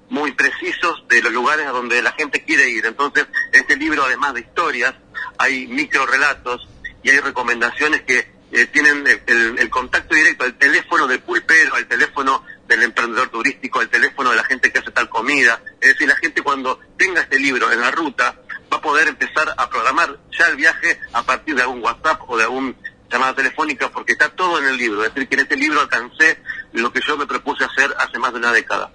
muy 0.08 0.30
precisos 0.32 1.02
de 1.08 1.20
los 1.20 1.32
lugares 1.32 1.66
a 1.66 1.70
donde 1.70 2.00
la 2.00 2.12
gente 2.12 2.44
quiere 2.44 2.70
ir. 2.70 2.86
Entonces, 2.86 3.26
en 3.52 3.60
este 3.60 3.76
libro, 3.76 4.04
además 4.04 4.34
de 4.34 4.40
historias, 4.40 4.94
hay 5.36 5.66
micro 5.66 6.06
relatos 6.06 6.68
y 7.02 7.10
hay 7.10 7.18
recomendaciones 7.18 8.02
que 8.02 8.36
tienen 8.72 9.04
el, 9.06 9.58
el, 9.58 9.70
contacto 9.70 10.14
directo, 10.14 10.44
el 10.44 10.54
teléfono 10.54 11.06
del 11.06 11.20
pulpero, 11.20 11.76
el 11.76 11.86
teléfono 11.86 12.44
del 12.68 12.84
emprendedor 12.84 13.28
turístico, 13.28 13.82
el 13.82 13.88
teléfono 13.88 14.30
de 14.30 14.36
la 14.36 14.44
gente 14.44 14.72
que 14.72 14.78
hace 14.78 14.90
tal 14.92 15.08
comida. 15.08 15.60
Es 15.80 15.90
decir, 15.90 16.08
la 16.08 16.16
gente 16.16 16.42
cuando 16.42 16.78
tenga 16.96 17.20
este 17.20 17.38
libro 17.38 17.70
en 17.70 17.80
la 17.80 17.90
ruta 17.90 18.36
va 18.72 18.78
a 18.78 18.80
poder 18.80 19.08
empezar 19.08 19.54
a 19.56 19.68
programar 19.68 20.18
ya 20.38 20.46
el 20.48 20.56
viaje 20.56 20.98
a 21.12 21.22
partir 21.22 21.54
de 21.54 21.62
algún 21.62 21.82
WhatsApp 21.82 22.20
o 22.26 22.36
de 22.36 22.44
algún 22.44 22.76
llamada 23.10 23.34
telefónica 23.34 23.90
porque 23.90 24.12
está 24.12 24.28
todo 24.28 24.58
en 24.58 24.66
el 24.66 24.76
libro. 24.76 25.04
Es 25.04 25.14
decir, 25.14 25.28
que 25.28 25.34
en 25.34 25.40
este 25.42 25.56
libro 25.56 25.80
alcancé 25.80 26.38
lo 26.72 26.92
que 26.92 27.00
yo 27.06 27.16
me 27.16 27.26
propuse 27.26 27.64
hacer 27.64 27.94
hace 27.98 28.18
más 28.18 28.32
de 28.32 28.38
una 28.38 28.52
década. 28.52 28.90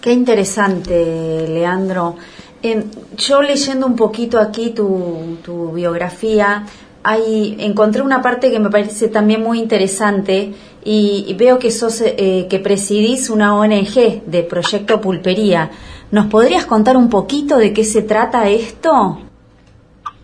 Qué 0.00 0.12
interesante, 0.12 1.46
Leandro. 1.48 2.16
Eh, 2.62 2.84
yo 3.16 3.42
leyendo 3.42 3.86
un 3.86 3.96
poquito 3.96 4.38
aquí 4.38 4.70
tu, 4.70 5.38
tu 5.44 5.72
biografía, 5.72 6.64
hay, 7.02 7.56
encontré 7.58 8.02
una 8.02 8.22
parte 8.22 8.50
que 8.50 8.60
me 8.60 8.70
parece 8.70 9.08
también 9.08 9.42
muy 9.42 9.58
interesante 9.58 10.54
y, 10.84 11.34
veo 11.38 11.58
que 11.58 11.70
sos 11.70 12.00
eh, 12.00 12.46
que 12.48 12.58
presidís 12.58 13.30
una 13.30 13.56
ONG 13.56 14.24
de 14.26 14.42
Proyecto 14.48 15.00
Pulpería. 15.00 15.70
¿Nos 16.10 16.26
podrías 16.26 16.66
contar 16.66 16.96
un 16.96 17.08
poquito 17.08 17.56
de 17.56 17.72
qué 17.72 17.84
se 17.84 18.02
trata 18.02 18.48
esto? 18.48 19.20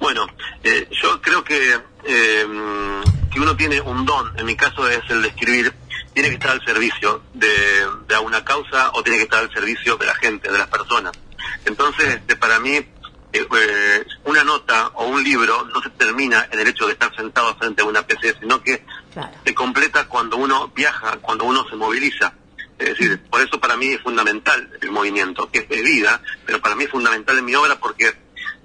Bueno, 0.01 0.27
eh, 0.63 0.87
yo 0.91 1.21
creo 1.21 1.43
que 1.43 1.55
eh, 2.09 2.47
que 3.31 3.41
uno 3.41 3.57
tiene 3.57 3.81
un 3.81 4.05
don, 4.05 4.33
en 4.39 4.47
mi 4.47 4.57
caso 4.57 4.89
es 4.89 5.01
el 5.11 5.23
de 5.23 5.29
escribir, 5.29 5.73
tiene 6.15 6.31
que 6.31 6.37
estar 6.37 6.51
al 6.51 6.65
servicio 6.65 7.23
de, 7.35 7.49
de 8.09 8.19
una 8.19 8.45
causa 8.45 8.91
o 8.95 9.03
tiene 9.03 9.19
que 9.19 9.25
estar 9.25 9.41
al 9.41 9.53
servicio 9.53 9.97
de 9.97 10.07
la 10.07 10.15
gente, 10.15 10.51
de 10.51 10.59
las 10.59 10.69
personas. 10.69 11.13
Entonces, 11.67 12.17
este, 12.17 12.37
para 12.37 12.59
mí, 12.61 12.73
eh, 12.75 12.89
eh, 13.33 14.07
una 14.25 14.43
nota 14.43 14.89
o 14.95 15.07
un 15.07 15.23
libro 15.23 15.65
no 15.67 15.83
se 15.83 15.91
termina 15.91 16.49
en 16.51 16.61
el 16.61 16.69
hecho 16.69 16.87
de 16.87 16.95
estar 16.95 17.15
sentado 17.15 17.55
frente 17.57 17.83
a 17.83 17.85
una 17.85 18.07
PC, 18.07 18.37
sino 18.41 18.63
que 18.63 18.85
se 19.45 19.55
completa 19.55 20.09
cuando 20.09 20.39
uno 20.39 20.69
viaja, 20.75 21.19
cuando 21.21 21.45
uno 21.45 21.67
se 21.69 21.77
moviliza. 21.77 22.33
Es 22.79 22.91
decir, 22.91 23.21
por 23.29 23.43
eso 23.43 23.61
para 23.61 23.77
mí 23.77 23.89
es 23.89 24.01
fundamental 24.01 24.71
el 24.81 24.91
movimiento, 24.91 25.51
que 25.51 25.59
es 25.59 25.69
de 25.69 25.83
vida, 25.83 26.23
pero 26.47 26.61
para 26.61 26.75
mí 26.75 26.85
es 26.85 26.91
fundamental 26.91 27.37
en 27.37 27.45
mi 27.45 27.55
obra 27.55 27.79
porque 27.79 28.17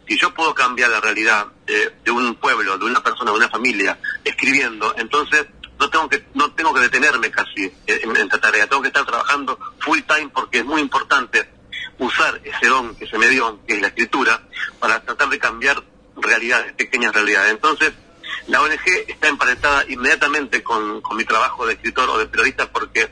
si 0.08 0.18
yo 0.18 0.34
puedo 0.34 0.54
cambiar 0.54 0.90
la 0.90 1.00
realidad 1.00 1.48
de, 1.66 2.12
un 2.12 2.36
pueblo, 2.36 2.78
de 2.78 2.86
una 2.86 3.02
persona, 3.02 3.32
de 3.32 3.38
una 3.38 3.50
familia, 3.50 3.98
escribiendo, 4.24 4.94
entonces 4.98 5.46
no 5.80 5.90
tengo 5.90 6.10
que 6.10 6.26
no 6.34 6.52
tengo 6.54 6.74
que 6.74 6.82
detenerme 6.82 7.32
casi 7.32 7.72
en, 7.88 8.16
esta 8.16 8.40
tarea, 8.40 8.68
tengo 8.68 8.82
que 8.82 8.90
estar 8.90 9.06
trabajando 9.06 9.58
full 9.80 10.00
time 10.02 10.30
porque 10.30 10.60
es 10.60 10.66
muy 10.66 10.82
importante 10.82 11.50
usar 12.00 12.42
ese 12.44 12.68
don 12.68 12.96
que 12.96 13.08
se 13.08 13.18
me 13.18 13.28
dio, 13.28 13.60
que 13.66 13.76
es 13.76 13.82
la 13.82 13.88
escritura, 13.88 14.42
para 14.80 15.02
tratar 15.02 15.30
de 15.30 15.40
cambiar 15.40 15.84
realidades, 16.16 16.74
pequeñas 16.74 17.14
realidades. 17.14 17.52
Entonces, 17.52 17.94
la 18.48 18.62
ONG 18.62 19.06
está 19.08 19.28
emparentada 19.28 19.86
inmediatamente 19.88 20.64
con, 20.64 21.02
mi 21.16 21.26
trabajo 21.26 21.66
de 21.66 21.74
escritor 21.74 22.10
o 22.10 22.18
de 22.18 22.26
periodista 22.26 22.72
porque 22.72 23.10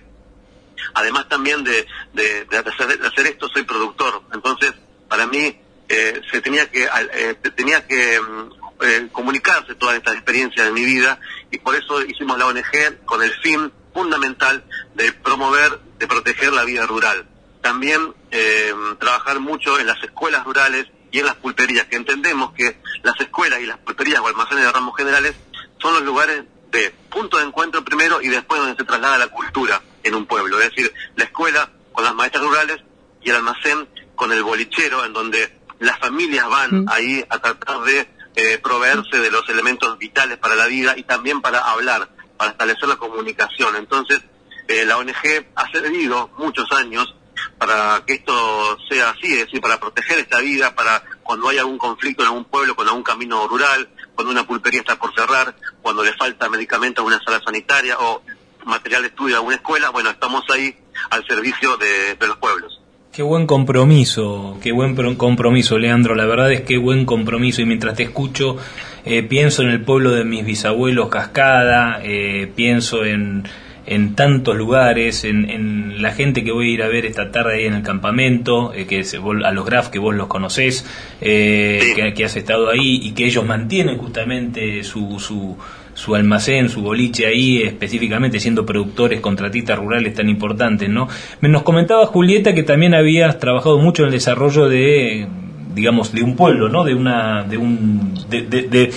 además 0.93 1.29
también 1.29 1.63
de, 1.63 1.87
de, 2.13 2.57
hacer, 2.57 3.27
esto 3.27 3.47
soy 3.49 3.63
productor. 3.63 4.23
Entonces, 4.33 4.73
para 5.07 5.27
mí 5.27 5.59
eh, 5.91 6.21
se 6.31 6.41
tenía 6.41 6.69
que, 6.69 6.83
eh, 6.83 7.35
tenía 7.55 7.85
que 7.85 8.19
mm, 8.19 8.83
eh, 8.83 9.07
comunicarse 9.11 9.75
todas 9.75 9.95
estas 9.95 10.15
experiencias 10.15 10.65
de 10.65 10.71
mi 10.71 10.85
vida 10.85 11.19
y 11.51 11.57
por 11.59 11.75
eso 11.75 12.01
hicimos 12.01 12.37
la 12.37 12.47
ONG 12.47 13.05
con 13.05 13.21
el 13.21 13.31
fin 13.41 13.71
fundamental 13.93 14.63
de 14.95 15.11
promover, 15.11 15.79
de 15.99 16.07
proteger 16.07 16.53
la 16.53 16.63
vida 16.63 16.85
rural 16.85 17.27
también 17.61 18.13
eh, 18.31 18.73
trabajar 18.99 19.39
mucho 19.39 19.79
en 19.79 19.87
las 19.87 20.03
escuelas 20.03 20.43
rurales 20.43 20.87
y 21.11 21.19
en 21.19 21.25
las 21.25 21.35
pulperías, 21.35 21.85
que 21.85 21.95
entendemos 21.95 22.53
que 22.53 22.81
las 23.03 23.19
escuelas 23.19 23.59
y 23.61 23.65
las 23.65 23.77
pulperías 23.77 24.19
o 24.19 24.27
almacenes 24.27 24.65
de 24.65 24.71
ramos 24.71 24.95
generales 24.97 25.35
son 25.79 25.93
los 25.93 26.03
lugares 26.03 26.43
de 26.71 26.89
punto 27.09 27.37
de 27.37 27.43
encuentro 27.43 27.83
primero 27.83 28.21
y 28.21 28.29
después 28.29 28.59
donde 28.59 28.77
se 28.77 28.85
traslada 28.85 29.17
la 29.17 29.27
cultura 29.27 29.81
en 30.03 30.15
un 30.15 30.25
pueblo. 30.25 30.59
Es 30.59 30.69
decir, 30.69 30.93
la 31.15 31.25
escuela 31.25 31.69
con 31.91 32.03
las 32.03 32.15
maestras 32.15 32.43
rurales 32.43 32.77
y 33.21 33.29
el 33.29 33.35
almacén 33.35 33.87
con 34.15 34.31
el 34.31 34.43
bolichero, 34.43 35.03
en 35.03 35.13
donde 35.13 35.60
las 35.81 35.99
familias 35.99 36.47
van 36.49 36.83
mm. 36.83 36.89
ahí 36.89 37.25
a 37.29 37.39
tratar 37.39 37.81
de 37.81 38.07
eh, 38.35 38.59
proveerse 38.59 39.19
de 39.19 39.31
los 39.31 39.47
elementos 39.49 39.97
vitales 39.97 40.37
para 40.37 40.55
la 40.55 40.67
vida 40.67 40.93
y 40.97 41.03
también 41.03 41.41
para 41.41 41.59
hablar, 41.59 42.09
para 42.37 42.51
establecer 42.51 42.87
la 42.87 42.95
comunicación. 42.95 43.75
Entonces, 43.75 44.21
eh, 44.67 44.85
la 44.85 44.97
ONG 44.97 45.45
ha 45.55 45.71
servido 45.71 46.29
muchos 46.37 46.71
años 46.71 47.13
para 47.57 48.03
que 48.05 48.13
esto 48.13 48.77
sea 48.89 49.09
así, 49.09 49.33
es 49.33 49.45
decir, 49.45 49.61
para 49.61 49.79
proteger 49.79 50.19
esta 50.19 50.39
vida, 50.39 50.73
para 50.75 51.03
cuando 51.23 51.49
hay 51.49 51.57
algún 51.57 51.77
conflicto 51.77 52.23
en 52.23 52.29
algún 52.29 52.45
pueblo, 52.45 52.75
con 52.75 52.87
algún 52.87 53.03
camino 53.03 53.47
rural, 53.47 53.89
cuando 54.15 54.31
una 54.31 54.45
pulpería 54.45 54.81
está 54.81 54.97
por 54.97 55.13
cerrar, 55.13 55.55
cuando 55.81 56.03
le 56.03 56.13
falta 56.13 56.49
medicamento 56.49 57.01
a 57.01 57.05
una 57.05 57.19
sala 57.23 57.41
sanitaria 57.43 57.97
o 57.99 58.21
material 58.65 59.03
de 59.03 59.07
estudio 59.09 59.37
a 59.37 59.41
una 59.41 59.55
escuela, 59.55 59.89
bueno, 59.89 60.09
estamos 60.09 60.43
ahí 60.49 60.75
al 61.09 61.25
servicio 61.25 61.77
de, 61.77 62.17
los 62.19 62.37
pueblos. 62.37 62.80
Qué 63.11 63.23
buen 63.23 63.45
compromiso, 63.45 64.57
qué 64.63 64.71
buen 64.71 64.95
compromiso, 65.15 65.77
Leandro. 65.77 66.15
La 66.15 66.25
verdad 66.25 66.49
es 66.53 66.61
que 66.61 66.77
buen 66.77 67.05
compromiso. 67.05 67.61
Y 67.61 67.65
mientras 67.65 67.95
te 67.95 68.03
escucho, 68.03 68.55
eh, 69.03 69.21
pienso 69.23 69.63
en 69.63 69.69
el 69.69 69.81
pueblo 69.81 70.11
de 70.11 70.23
mis 70.23 70.45
bisabuelos 70.45 71.09
Cascada, 71.09 71.99
eh, 72.01 72.49
pienso 72.55 73.03
en, 73.03 73.43
en 73.85 74.15
tantos 74.15 74.55
lugares, 74.55 75.23
en, 75.23 76.01
la 76.01 76.13
gente 76.13 76.43
que 76.43 76.51
voy 76.51 76.69
a 76.69 76.73
ir 76.73 76.83
a 76.83 76.87
ver 76.87 77.05
esta 77.05 77.31
tarde 77.31 77.55
ahí 77.55 77.65
en 77.65 77.73
el 77.73 77.83
campamento, 77.83 78.73
eh, 78.73 78.85
que 78.85 79.03
a 79.43 79.51
los 79.51 79.65
Graf 79.65 79.89
que 79.89 79.99
vos 79.99 80.15
los 80.15 80.27
conocés, 80.27 80.85
eh, 81.19 82.13
que, 82.15 82.23
has 82.23 82.35
estado 82.35 82.69
ahí 82.69 83.01
y 83.03 83.11
que 83.11 83.25
ellos 83.25 83.45
mantienen 83.45 83.97
justamente 83.97 84.83
su, 84.83 85.19
su, 85.19 85.57
su 86.01 86.15
almacén, 86.15 86.67
su 86.67 86.81
boliche 86.81 87.27
ahí, 87.27 87.61
específicamente 87.61 88.39
siendo 88.39 88.65
productores, 88.65 89.21
contratistas 89.21 89.77
rurales 89.77 90.15
tan 90.15 90.29
importantes, 90.29 90.89
¿no? 90.89 91.07
Nos 91.41 91.61
comentaba 91.61 92.07
Julieta 92.07 92.55
que 92.55 92.63
también 92.63 92.95
habías 92.95 93.37
trabajado 93.37 93.77
mucho 93.77 94.01
en 94.01 94.07
el 94.07 94.13
desarrollo 94.13 94.67
de 94.67 95.27
digamos 95.75 96.11
de 96.11 96.21
un 96.21 96.35
pueblo 96.35 96.67
no 96.67 96.83
de 96.83 96.93
una 96.93 97.43
de 97.43 97.55
un 97.55 98.13
de, 98.27 98.41
de, 98.41 98.93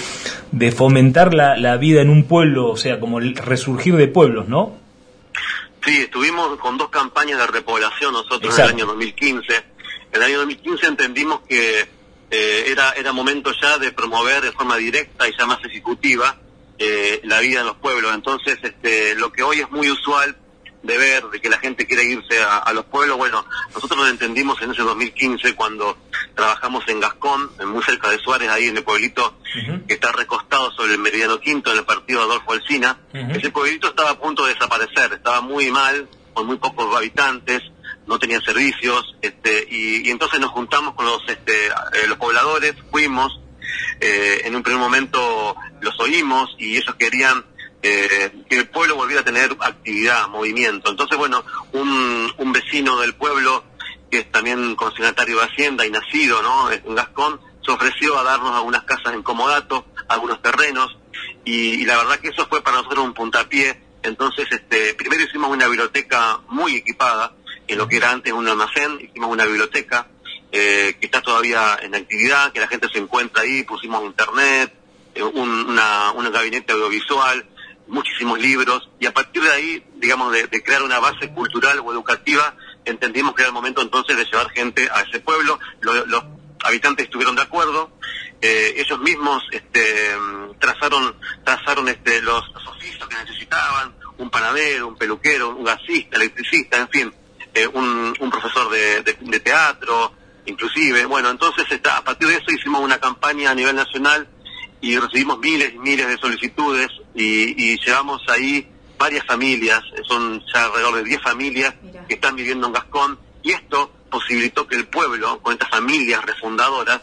de, 0.51 0.73
fomentar 0.73 1.33
la, 1.33 1.57
la, 1.57 1.77
vida 1.77 2.01
en 2.01 2.11
un 2.11 2.25
pueblo 2.25 2.69
o 2.69 2.77
sea 2.77 2.99
como 2.99 3.21
el 3.21 3.37
resurgir 3.37 3.95
de 3.95 4.09
pueblos 4.09 4.49
no 4.49 4.77
Sí, 5.85 5.99
estuvimos 5.99 6.59
con 6.59 6.77
dos 6.79 6.89
campañas 6.89 7.39
de 7.39 7.47
repoblación 7.47 8.13
nosotros 8.13 8.59
en 8.59 8.65
el 8.65 8.71
año 8.71 8.87
2015. 8.87 9.55
En 9.55 9.65
el 10.15 10.23
año 10.23 10.39
2015 10.39 10.87
entendimos 10.87 11.41
que 11.47 11.81
eh, 12.31 12.65
era, 12.69 12.93
era 12.93 13.13
momento 13.13 13.53
ya 13.61 13.77
de 13.77 13.93
promover 13.93 14.43
de 14.43 14.51
forma 14.51 14.79
directa 14.79 15.29
y 15.29 15.37
ya 15.37 15.45
más 15.45 15.63
ejecutiva 15.63 16.39
eh, 16.79 17.21
la 17.25 17.41
vida 17.41 17.61
en 17.61 17.67
los 17.67 17.77
pueblos. 17.77 18.15
Entonces, 18.15 18.59
este, 18.63 19.15
lo 19.17 19.33
que 19.33 19.43
hoy 19.43 19.61
es 19.61 19.71
muy 19.71 19.91
usual 19.91 20.37
de 20.85 20.99
ver, 20.99 21.25
de 21.31 21.41
que 21.41 21.49
la 21.49 21.59
gente 21.59 21.87
quiere 21.87 22.05
irse 22.05 22.43
a, 22.43 22.71
los 22.75 22.85
pueblos. 22.85 23.17
Bueno, 23.17 23.45
nosotros 23.75 23.99
lo 23.99 24.07
entendimos 24.07 24.61
en 24.61 24.71
ese 24.71 24.83
2015 24.83 25.55
cuando 25.55 25.97
trabajamos 26.35 26.85
en 26.89 27.01
Gascón, 27.01 27.51
muy 27.67 27.83
cerca 27.83 28.11
de 28.11 28.19
Suárez, 28.19 28.51
ahí 28.51 28.67
en 28.67 28.77
el 28.77 28.85
pueblito 28.85 29.39
que 29.89 29.95
está 29.95 30.13
recostado 30.13 30.71
sobre 30.73 30.93
el 30.93 30.99
Meridiano 30.99 31.41
Quinto, 31.41 31.73
en 31.73 31.79
el 31.79 31.85
partido 31.85 32.21
Adolfo 32.23 32.53
Alsina. 32.53 32.99
Ese 33.13 33.51
pueblito 33.51 33.89
estaba 33.89 34.11
a 34.11 34.19
punto 34.19 34.45
de 34.45 34.53
desaparecer, 34.53 35.15
estaba 35.15 35.41
muy 35.41 35.71
mal, 35.71 36.07
con 36.35 36.47
muy 36.47 36.59
pocos 36.59 36.95
habitantes, 36.95 37.63
no 38.07 38.19
tenía 38.19 38.41
servicios, 38.43 39.17
este, 39.23 39.67
y, 39.71 40.11
entonces 40.11 40.39
nos 40.39 40.51
juntamos 40.51 40.95
con 40.95 41.07
los, 41.07 41.23
este, 41.29 41.67
eh, 41.67 42.07
los 42.09 42.19
pobladores, 42.19 42.75
fuimos, 42.91 43.41
eh, 44.01 44.43
en 44.45 44.55
un 44.55 44.63
primer 44.63 44.81
momento 44.81 45.57
los 45.85 45.99
oímos 46.01 46.57
y 46.59 46.77
ellos 46.77 46.95
querían 46.97 47.45
eh, 47.83 48.33
que 48.49 48.57
el 48.57 48.69
pueblo 48.69 48.97
volviera 48.97 49.21
a 49.21 49.25
tener 49.25 49.57
actividad, 49.61 50.29
movimiento. 50.29 50.91
Entonces, 50.91 51.17
bueno, 51.19 51.45
un, 51.73 52.33
un 52.39 52.53
vecino 52.53 52.99
del 53.01 53.15
pueblo, 53.15 53.65
que 54.11 54.21
es 54.21 54.33
también 54.33 54.75
consignatario 54.75 55.39
de 55.39 55.45
Hacienda 55.45 55.87
y 55.87 55.91
nacido 55.91 56.43
¿no? 56.43 56.73
en 56.73 56.95
Gascón, 56.95 57.41
se 57.65 57.73
ofreció 57.73 58.19
a 58.19 58.23
darnos 58.23 58.55
algunas 58.57 58.85
casas 58.85 59.15
en 59.15 59.23
Comodato, 59.23 59.87
algunos 60.09 60.41
terrenos, 60.43 60.97
y, 61.45 61.85
la 61.85 61.97
verdad 61.97 62.19
que 62.19 62.29
eso 62.29 62.47
fue 62.47 62.63
para 62.63 62.79
nosotros 62.79 63.05
un 63.05 63.15
puntapié. 63.15 63.81
Entonces, 64.03 64.47
este, 64.51 64.95
primero 64.95 65.23
hicimos 65.23 65.51
una 65.51 65.67
biblioteca 65.67 66.41
muy 66.49 66.77
equipada, 66.77 67.35
en 67.67 67.79
lo 67.79 67.89
que 67.89 67.97
era 67.97 68.11
antes 68.11 68.33
un 68.33 68.47
almacén, 68.47 68.99
hicimos 69.01 69.31
una 69.31 69.45
biblioteca 69.45 70.09
eh, 70.53 70.97
que 71.01 71.07
está 71.07 71.23
todavía 71.23 71.79
en 71.83 71.95
actividad, 71.95 72.53
que 72.53 72.61
la 72.61 72.69
gente 72.69 72.89
se 72.93 72.99
encuentra 72.99 73.43
ahí, 73.43 73.63
pusimos 73.65 74.05
internet, 74.05 74.75
un, 75.23 75.71
una, 75.71 76.13
un 76.13 76.31
gabinete 76.33 76.73
audiovisual, 76.73 77.47
muchísimos 77.87 78.39
libros 78.39 78.89
y 78.99 79.07
a 79.07 79.13
partir 79.13 79.43
de 79.43 79.51
ahí, 79.51 79.85
digamos, 79.97 80.33
de, 80.33 80.49
crear 80.63 80.83
una 80.83 80.99
base 80.99 81.31
cultural 81.31 81.81
o 81.81 81.93
educativa, 81.93 82.55
entendimos 82.85 83.35
que 83.35 83.43
era 83.43 83.49
el 83.49 83.55
momento 83.55 83.83
entonces 83.83 84.17
de 84.17 84.25
llevar 84.25 84.51
gente 84.51 84.89
a 84.93 85.03
ese 85.03 85.21
pueblo. 85.21 85.59
los 85.81 86.25
habitantes 86.65 87.07
estuvieron 87.07 87.37
de 87.37 87.43
acuerdo, 87.43 87.91
eh, 88.41 88.75
ellos 88.77 88.99
mismos 89.01 89.43
este, 89.53 90.13
trazaron, 90.59 91.17
trazaron 91.45 91.89
este, 91.89 92.23
los, 92.23 92.43
oficios 92.67 93.09
que 93.09 93.17
necesitaban, 93.17 93.95
un 94.19 94.31
panadero, 94.31 94.89
un 94.89 94.97
peluquero, 94.97 95.51
un 95.51 95.65
gasista, 95.65 96.17
electricista, 96.17 96.79
en 96.79 96.89
fin, 96.89 97.15
eh, 97.53 97.67
un, 97.67 98.15
un, 98.19 98.31
profesor 98.31 98.71
de, 98.71 99.03
de, 99.03 99.41
teatro, 99.41 100.13
inclusive. 100.47 101.05
Bueno, 101.07 101.31
entonces 101.31 101.67
está, 101.71 101.99
a 101.99 102.05
partir 102.05 102.29
de 102.29 102.35
eso 102.35 102.51
hicimos 102.51 102.81
una 102.81 102.99
campaña 102.99 103.51
a 103.51 103.55
nivel 103.55 103.77
nacional 103.77 104.29
y 104.85 104.99
recibimos 104.99 105.39
miles 105.39 105.73
y 105.73 105.79
miles 105.79 106.07
de 106.07 106.19
solicitudes 106.19 106.89
y, 107.15 107.79
llevamos 107.79 108.23
ahí 108.29 108.69
varias 108.99 109.25
familias, 109.25 109.81
son 110.07 110.43
ya 110.53 110.67
alrededor 110.67 110.97
de 110.97 111.05
10 111.05 111.23
familias 111.23 111.75
que 112.07 112.15
están 112.15 112.37
viviendo 112.37 112.67
en 112.67 112.75
Gascón, 112.75 113.19
y 113.43 113.53
esto 113.53 113.91
posibilitó 114.11 114.67
que 114.67 114.77
el 114.77 114.87
pueblo, 114.87 115.41
con 115.41 115.55
estas 115.55 115.71
familias 115.71 116.23
refundadoras, 116.27 117.01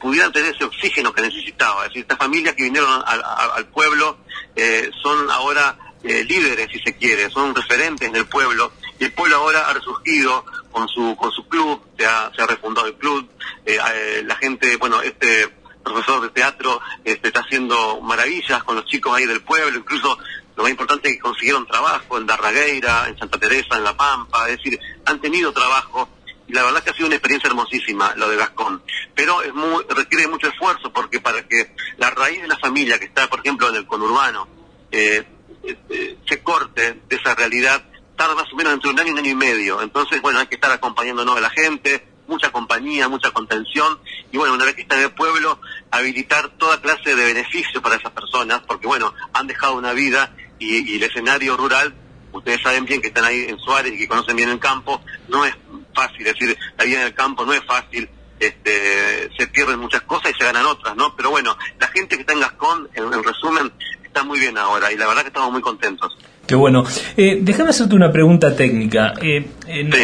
pudieran 0.00 0.32
tener 0.32 0.54
ese 0.54 0.64
oxígeno 0.64 1.12
que 1.12 1.22
necesitaba. 1.22 1.82
Es 1.82 1.90
decir, 1.90 2.02
estas 2.02 2.18
familias 2.18 2.56
que 2.56 2.64
vinieron 2.64 3.00
al, 3.06 3.66
pueblo 3.66 4.18
eh, 4.56 4.90
son 5.00 5.30
ahora 5.30 5.78
eh, 6.02 6.24
líderes, 6.24 6.68
si 6.72 6.80
se 6.80 6.96
quiere, 6.96 7.30
son 7.30 7.54
referentes 7.54 8.08
en 8.08 8.16
el 8.16 8.26
pueblo, 8.26 8.72
y 8.98 9.04
el 9.04 9.12
pueblo 9.12 9.36
ahora 9.36 9.68
ha 9.68 9.72
resurgido 9.72 10.44
con 10.72 10.88
su 10.88 11.14
con 11.16 11.30
su 11.30 11.46
club, 11.48 11.80
se 11.96 12.06
ha, 12.06 12.32
se 12.34 12.42
ha 12.42 12.46
refundado 12.46 12.88
el 12.88 12.94
club, 12.94 13.28
eh, 13.64 13.78
la 14.24 14.34
gente, 14.34 14.76
bueno, 14.76 15.00
este 15.00 15.59
profesor 15.92 16.22
de 16.22 16.28
teatro 16.30 16.80
este, 17.04 17.28
está 17.28 17.40
haciendo 17.40 18.00
maravillas 18.00 18.62
con 18.64 18.76
los 18.76 18.84
chicos 18.86 19.16
ahí 19.16 19.26
del 19.26 19.42
pueblo, 19.42 19.78
incluso 19.78 20.18
lo 20.56 20.62
más 20.62 20.70
importante 20.70 21.08
es 21.08 21.14
que 21.16 21.20
consiguieron 21.20 21.66
trabajo 21.66 22.18
en 22.18 22.26
Darragueira, 22.26 23.08
en 23.08 23.18
Santa 23.18 23.38
Teresa, 23.38 23.76
en 23.76 23.84
La 23.84 23.96
Pampa, 23.96 24.48
es 24.48 24.58
decir, 24.58 24.78
han 25.04 25.20
tenido 25.20 25.52
trabajo 25.52 26.08
y 26.46 26.52
la 26.52 26.64
verdad 26.64 26.82
que 26.82 26.90
ha 26.90 26.94
sido 26.94 27.06
una 27.06 27.14
experiencia 27.14 27.48
hermosísima 27.48 28.12
lo 28.16 28.28
de 28.28 28.36
Gascón. 28.36 28.82
Pero 29.14 29.40
es 29.42 29.54
muy, 29.54 29.84
requiere 29.88 30.26
mucho 30.26 30.48
esfuerzo 30.48 30.92
porque 30.92 31.20
para 31.20 31.46
que 31.46 31.74
la 31.96 32.10
raíz 32.10 32.42
de 32.42 32.48
la 32.48 32.58
familia 32.58 32.98
que 32.98 33.04
está, 33.04 33.30
por 33.30 33.38
ejemplo, 33.38 33.68
en 33.68 33.76
el 33.76 33.86
conurbano, 33.86 34.48
eh, 34.90 35.24
eh, 35.62 36.18
se 36.28 36.42
corte 36.42 37.00
de 37.08 37.16
esa 37.16 37.36
realidad, 37.36 37.84
tarda 38.16 38.34
más 38.34 38.52
o 38.52 38.56
menos 38.56 38.72
entre 38.72 38.90
un 38.90 38.98
año 38.98 39.08
y 39.08 39.12
un 39.12 39.18
año 39.18 39.30
y 39.30 39.34
medio. 39.34 39.80
Entonces, 39.80 40.20
bueno, 40.20 40.40
hay 40.40 40.46
que 40.48 40.56
estar 40.56 40.72
acompañándonos 40.72 41.36
a 41.36 41.40
la 41.40 41.50
gente, 41.50 42.04
mucha 42.30 42.50
compañía, 42.50 43.08
mucha 43.08 43.30
contención, 43.32 43.98
y 44.32 44.38
bueno, 44.38 44.54
una 44.54 44.64
vez 44.64 44.74
que 44.74 44.82
está 44.82 44.96
en 44.96 45.02
el 45.02 45.12
pueblo, 45.12 45.60
habilitar 45.90 46.48
toda 46.50 46.80
clase 46.80 47.14
de 47.14 47.24
beneficio 47.24 47.82
para 47.82 47.96
esas 47.96 48.12
personas, 48.12 48.60
porque 48.60 48.86
bueno, 48.86 49.12
han 49.34 49.46
dejado 49.46 49.74
una 49.74 49.92
vida 49.92 50.34
y, 50.58 50.96
el 50.96 51.02
escenario 51.02 51.56
rural, 51.56 51.94
ustedes 52.32 52.62
saben 52.62 52.84
bien 52.84 53.02
que 53.02 53.08
están 53.08 53.24
ahí 53.24 53.46
en 53.48 53.58
Suárez 53.58 53.92
y 53.92 53.98
que 53.98 54.08
conocen 54.08 54.36
bien 54.36 54.48
el 54.48 54.60
campo, 54.60 55.02
no 55.28 55.44
es 55.44 55.54
fácil, 55.94 56.26
es 56.26 56.34
decir, 56.34 56.56
la 56.78 56.84
vida 56.84 57.00
en 57.00 57.06
el 57.08 57.14
campo 57.14 57.44
no 57.44 57.52
es 57.52 57.64
fácil, 57.64 58.08
este, 58.38 59.30
se 59.36 59.46
pierden 59.48 59.80
muchas 59.80 60.02
cosas 60.02 60.30
y 60.30 60.38
se 60.38 60.44
ganan 60.44 60.64
otras, 60.64 60.96
¿no? 60.96 61.14
Pero 61.16 61.30
bueno, 61.30 61.56
la 61.78 61.88
gente 61.88 62.16
que 62.16 62.22
está 62.22 62.32
en 62.32 62.40
Gascón, 62.40 62.88
en, 62.94 63.22
resumen, 63.22 63.72
está 64.02 64.22
muy 64.22 64.38
bien 64.38 64.56
ahora 64.56 64.90
y 64.92 64.96
la 64.96 65.06
verdad 65.06 65.22
que 65.22 65.28
estamos 65.28 65.52
muy 65.52 65.60
contentos. 65.60 66.16
Qué 66.50 66.56
bueno. 66.56 66.82
Eh, 67.16 67.38
déjame 67.42 67.70
hacerte 67.70 67.94
una 67.94 68.10
pregunta 68.10 68.56
técnica. 68.56 69.14
Eh, 69.22 69.44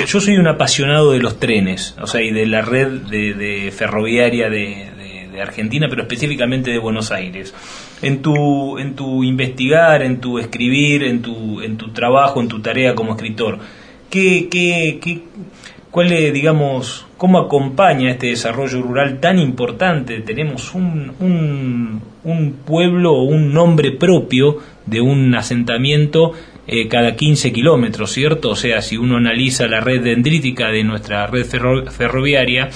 yo 0.06 0.20
soy 0.20 0.36
un 0.36 0.46
apasionado 0.46 1.10
de 1.10 1.18
los 1.18 1.40
trenes, 1.40 1.96
o 2.00 2.06
sea, 2.06 2.22
y 2.22 2.30
de 2.30 2.46
la 2.46 2.62
red 2.62 3.00
de, 3.00 3.72
ferroviaria 3.76 4.48
de, 4.48 5.40
Argentina, 5.42 5.88
pero 5.90 6.02
específicamente 6.02 6.70
de 6.70 6.78
Buenos 6.78 7.10
Aires. 7.10 7.52
En 8.00 8.22
tu, 8.22 8.78
en 8.78 8.94
tu 8.94 9.24
investigar, 9.24 10.02
en 10.02 10.20
tu 10.20 10.38
escribir, 10.38 11.02
en 11.02 11.20
tu, 11.20 11.62
en 11.62 11.76
tu 11.76 11.88
trabajo, 11.88 12.40
en 12.40 12.46
tu 12.46 12.60
tarea 12.60 12.94
como 12.94 13.14
escritor, 13.14 13.58
¿qué, 14.08 14.46
qué, 14.48 15.00
qué, 15.02 15.22
¿Cuál 15.90 16.12
es, 16.12 16.32
digamos, 16.32 17.06
cómo 17.16 17.38
acompaña 17.38 18.12
este 18.12 18.28
desarrollo 18.28 18.82
rural 18.82 19.18
tan 19.18 19.40
importante? 19.40 20.20
Tenemos 20.20 20.74
un, 20.74 21.12
un, 21.18 22.02
un 22.22 22.52
pueblo 22.64 23.14
o 23.14 23.24
un 23.24 23.52
nombre 23.52 23.90
propio 23.90 24.58
de 24.86 25.00
un 25.00 25.34
asentamiento 25.34 26.32
eh, 26.66 26.88
cada 26.88 27.14
15 27.14 27.52
kilómetros, 27.52 28.12
¿cierto? 28.12 28.50
O 28.50 28.56
sea, 28.56 28.82
si 28.82 28.96
uno 28.96 29.16
analiza 29.16 29.66
la 29.66 29.80
red 29.80 30.02
dendrítica 30.02 30.68
de 30.70 30.84
nuestra 30.84 31.26
red 31.26 31.44
ferroviaria, 31.46 32.70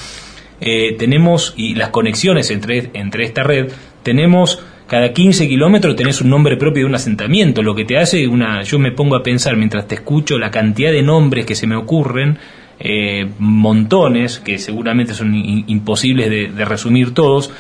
eh, 0.61 0.95
tenemos, 0.99 1.55
y 1.57 1.75
las 1.75 1.89
conexiones 1.89 2.51
entre, 2.51 2.91
entre 2.95 3.25
esta 3.25 3.43
red, 3.43 3.73
tenemos 4.03 4.63
cada 4.91 5.13
15 5.13 5.47
kilómetros 5.47 5.95
tenés 5.95 6.21
un 6.21 6.31
nombre 6.31 6.57
propio 6.57 6.83
de 6.83 6.89
un 6.89 6.97
asentamiento, 6.97 7.63
lo 7.63 7.77
que 7.77 7.85
te 7.85 7.97
hace 7.97 8.27
una, 8.27 8.63
yo 8.65 8.81
me 8.81 8.91
pongo 8.91 9.15
a 9.15 9.23
pensar 9.23 9.57
mientras 9.57 9.87
te 9.87 9.95
escucho 9.95 10.37
la 10.37 10.51
cantidad 10.51 10.91
de 10.91 11.01
nombres 11.01 11.47
que 11.47 11.55
se 11.55 11.69
me 11.69 11.77
ocurren, 11.77 12.39
eh, 12.81 13.29
montones, 13.39 14.41
que 14.41 14.59
seguramente 14.59 15.15
son 15.15 15.33
imposibles 15.35 16.29
de, 16.29 16.65
resumir 16.65 17.15
todos. 17.15 17.53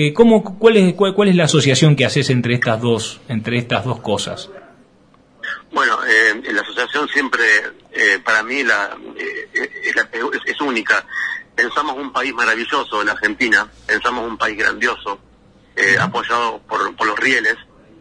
Eh, 0.00 0.14
¿cómo, 0.14 0.44
cuál, 0.58 0.76
es, 0.76 0.94
cuál, 0.94 1.28
es 1.28 1.34
la 1.34 1.44
asociación 1.44 1.96
que 1.96 2.04
haces 2.06 2.30
entre 2.30 2.54
estas 2.54 2.80
dos, 2.80 3.20
entre 3.28 3.58
estas 3.58 3.84
dos 3.84 4.00
cosas? 4.00 4.48
Bueno, 5.72 5.98
eh, 6.06 6.40
la 6.52 6.62
asociación 6.62 7.08
siempre, 7.08 7.42
eh, 7.90 8.20
para 8.24 8.44
mí, 8.44 8.62
la, 8.62 8.96
es, 10.46 10.60
única. 10.60 11.04
Pensamos 11.52 11.96
un 11.96 12.12
país 12.12 12.32
maravilloso, 12.32 13.02
la 13.02 13.12
Argentina, 13.12 13.68
pensamos 13.86 14.24
un 14.24 14.38
país 14.38 14.56
grandioso, 14.56 15.18
apoyado 16.00 16.60
por, 16.60 16.94
por 16.94 17.06
los 17.08 17.18
rieles, 17.18 17.56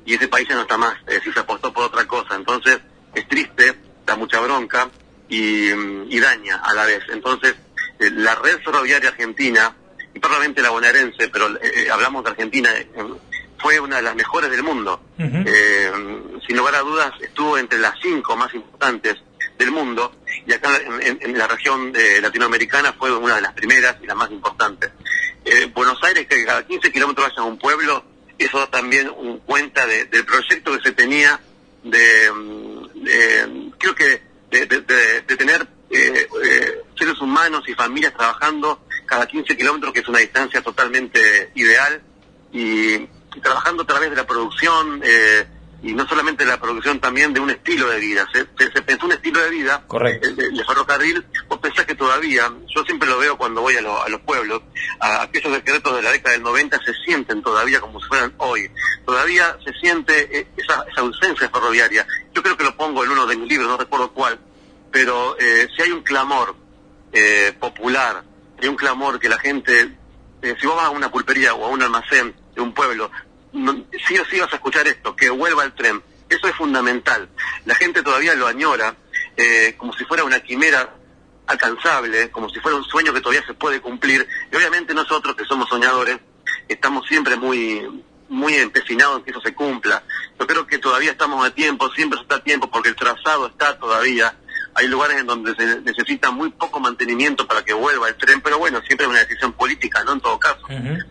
y 0.06 0.14
ese 0.14 0.28
país 0.28 0.48
ya 0.48 0.54
no 0.54 0.62
está 0.62 0.78
más, 0.78 0.96
si 1.24 1.34
se 1.34 1.40
apostó 1.40 1.74
por 1.74 1.86
otra 1.86 2.06
cosa. 2.06 2.36
Entonces, 2.36 2.80
es 3.16 3.28
triste, 3.28 3.76
da 4.06 4.16
mucha 4.16 4.40
bronca, 4.40 4.88
y, 5.30 6.20
daña 6.20 6.58
a 6.58 6.74
la 6.74 6.86
vez. 6.86 7.04
Entonces, 7.12 7.56
eh, 8.00 8.12
la 8.12 8.36
red 8.36 8.60
ferroviaria 8.64 9.10
argentina, 9.10 9.76
y 10.18 10.20
probablemente 10.20 10.64
la 10.64 10.72
bonaerense, 10.72 11.30
pero 11.30 11.48
eh, 11.58 11.60
eh, 11.76 11.92
hablamos 11.92 12.24
de 12.24 12.32
Argentina, 12.32 12.72
fue 13.60 13.80
una 13.80 13.98
de 13.98 14.02
las 14.02 14.16
mejores 14.16 14.50
del 14.50 14.64
mundo. 14.64 15.00
sin 15.16 16.58
lugar 16.58 16.76
a 16.76 16.80
dudas, 16.80 17.12
estuvo 17.22 17.58
entre 17.58 17.78
las 17.78 17.94
cinco 18.02 18.36
más 18.36 18.52
importantes 18.56 19.16
del 19.60 19.70
mundo, 19.70 20.12
y 20.48 20.54
acá 20.54 20.70
en, 21.02 21.38
la 21.38 21.48
región 21.48 21.94
latinoamericana 22.22 22.94
fue 22.94 23.16
una 23.16 23.36
de 23.36 23.42
las 23.42 23.54
primeras 23.54 23.98
y 24.02 24.08
las 24.08 24.16
más 24.16 24.32
importantes. 24.32 24.92
Buenos 25.74 26.00
Aires, 26.04 26.26
que 26.28 26.46
cada 26.46 26.66
15 26.66 26.92
kilómetros 26.92 27.30
vaya 27.30 27.42
a 27.42 27.46
un 27.46 27.60
pueblo, 27.60 28.04
eso 28.40 28.58
da 28.58 28.68
también 28.68 29.10
un 29.10 29.40
cuenta 29.40 29.86
del 29.86 30.26
proyecto 30.26 30.76
que 30.78 30.84
se 30.84 30.92
tenía 30.94 31.40
de, 31.84 32.32
de 32.96 33.72
creo 33.78 33.96
que 33.96 34.22
de, 34.50 35.36
tener 35.38 35.68
eh, 35.90 36.28
eh, 36.44 36.82
seres 36.98 37.20
humanos 37.22 37.64
y 37.68 37.74
familias 37.74 38.14
trabajando 38.14 38.82
cada 39.08 39.26
15 39.26 39.58
kilómetros, 39.58 39.94
que 39.94 40.02
es 40.02 40.08
una 40.08 40.20
distancia 40.20 40.62
totalmente 40.62 41.52
ideal, 41.56 42.02
y, 42.52 43.08
trabajando 43.42 43.84
a 43.84 43.88
través 43.88 44.10
de 44.10 44.16
la 44.16 44.28
producción, 44.28 45.02
eh, 45.04 45.48
y 45.84 45.94
no 45.94 46.08
solamente 46.08 46.44
de 46.44 46.50
la 46.50 46.60
producción, 46.60 47.00
también 47.00 47.34
de 47.34 47.40
un 47.40 47.50
estilo 47.50 47.88
de 47.88 48.00
vida. 48.00 48.28
Se, 48.34 48.46
pensó 48.82 49.06
un 49.06 49.12
estilo 49.12 49.40
de 49.40 49.50
vida, 49.50 49.84
Correcto. 49.88 50.28
El, 50.28 50.66
ferrocarril, 50.66 51.26
vos 51.48 51.60
pensás 51.60 51.86
que 51.86 51.96
todavía, 51.96 52.52
yo 52.76 52.84
siempre 52.84 53.08
lo 53.08 53.20
veo 53.20 53.38
cuando 53.38 53.62
voy 53.62 53.76
a, 53.76 53.82
los 53.82 54.22
pueblos, 54.22 54.62
a 55.00 55.22
aquellos 55.22 55.54
decretos 55.54 55.96
de 55.96 56.02
la 56.02 56.12
década 56.12 56.34
del 56.34 56.44
90 56.44 56.80
se 56.84 56.94
sienten 57.06 57.42
todavía 57.42 57.80
como 57.80 58.00
si 58.00 58.08
fueran 58.08 58.34
hoy. 58.38 58.72
Todavía 59.06 59.56
se 59.64 59.72
siente 59.74 60.48
esa, 60.58 60.84
esa 60.92 61.02
ausencia 61.02 61.50
ferroviaria. 61.50 62.08
Yo 62.34 62.42
creo 62.42 62.58
que 62.58 62.64
lo 62.64 62.76
pongo 62.76 63.04
en 63.04 63.12
uno 63.12 63.28
de 63.28 63.36
mis 63.36 63.48
libros, 63.48 63.68
no 63.68 63.78
recuerdo 63.78 64.12
cuál, 64.14 64.40
pero 64.92 65.38
eh, 65.40 65.68
si 65.76 65.84
hay 65.84 65.92
un 65.92 66.02
clamor 66.02 66.56
eh, 67.12 67.54
popular, 67.60 68.24
hay 68.62 68.68
un 68.68 68.76
clamor 68.76 69.20
que 69.20 69.30
la 69.30 69.38
gente, 69.40 69.96
eh, 70.42 70.56
si 70.60 70.68
vos 70.68 70.76
vas 70.76 70.86
a 70.86 70.90
una 70.90 71.12
pulpería 71.12 71.54
o 71.54 71.66
a 71.66 71.70
un 71.70 71.82
almacén 71.82 72.36
de 72.56 72.62
un 72.62 72.74
pueblo, 72.74 73.12
sí 74.08 74.18
o 74.18 74.26
sí 74.26 74.40
vas 74.40 74.52
a 74.52 74.56
escuchar 74.56 74.88
esto, 74.88 75.16
que 75.16 75.30
vuelva 75.30 75.64
el 75.64 75.74
tren. 75.74 76.02
Eso 76.30 76.48
es 76.48 76.56
fundamental. 76.56 77.30
La 77.66 77.76
gente 77.76 78.04
todavía 78.04 78.36
lo 78.36 78.48
añora 78.48 78.96
como 79.78 79.94
si 79.94 80.04
fuera 80.04 80.24
una 80.24 80.40
quimera 80.40 80.94
alcanzable, 81.48 82.30
como 82.32 82.50
si 82.50 82.60
fuera 82.60 82.78
un 82.78 82.84
sueño 82.84 83.14
que 83.14 83.22
todavía 83.22 83.46
se 83.46 83.54
puede 83.54 83.82
cumplir. 83.82 84.28
Y 84.52 84.56
obviamente 84.56 84.94
nosotros 84.94 85.36
que 85.36 85.46
somos 85.46 85.70
soñadores, 85.70 86.18
estamos 86.68 87.08
siempre 87.08 87.36
muy 87.36 88.04
muy 88.30 88.56
empecinados 88.56 89.20
en 89.20 89.24
que 89.24 89.32
eso 89.32 89.42
se 89.42 89.54
cumpla. 89.54 90.04
Yo 90.40 90.46
creo 90.46 90.68
que 90.68 90.78
todavía 90.80 91.12
estamos 91.12 91.46
a 91.46 91.52
tiempo, 91.52 91.90
siempre 91.92 92.20
está 92.20 92.36
a 92.36 92.44
tiempo, 92.44 92.70
porque 92.70 92.90
el 92.90 92.96
trazado 92.96 93.48
está 93.48 93.78
todavía 93.80 94.36
hay 94.78 94.88
lugares 94.88 95.18
en 95.18 95.26
donde 95.26 95.56
se 95.56 95.82
necesita 95.82 96.30
muy 96.30 96.52
poco 96.52 96.80
mantenimiento 96.80 97.48
para 97.48 97.66
que 97.66 97.74
vuelva 97.74 98.10
el 98.10 98.16
tren, 98.16 98.42
pero 98.42 98.60
bueno, 98.60 98.80
siempre 98.86 99.08
es 99.08 99.10
una 99.10 99.20
decisión 99.22 99.52
política, 99.54 100.04
¿no? 100.04 100.14
En 100.14 100.22
todo 100.22 100.40
caso. 100.40 100.62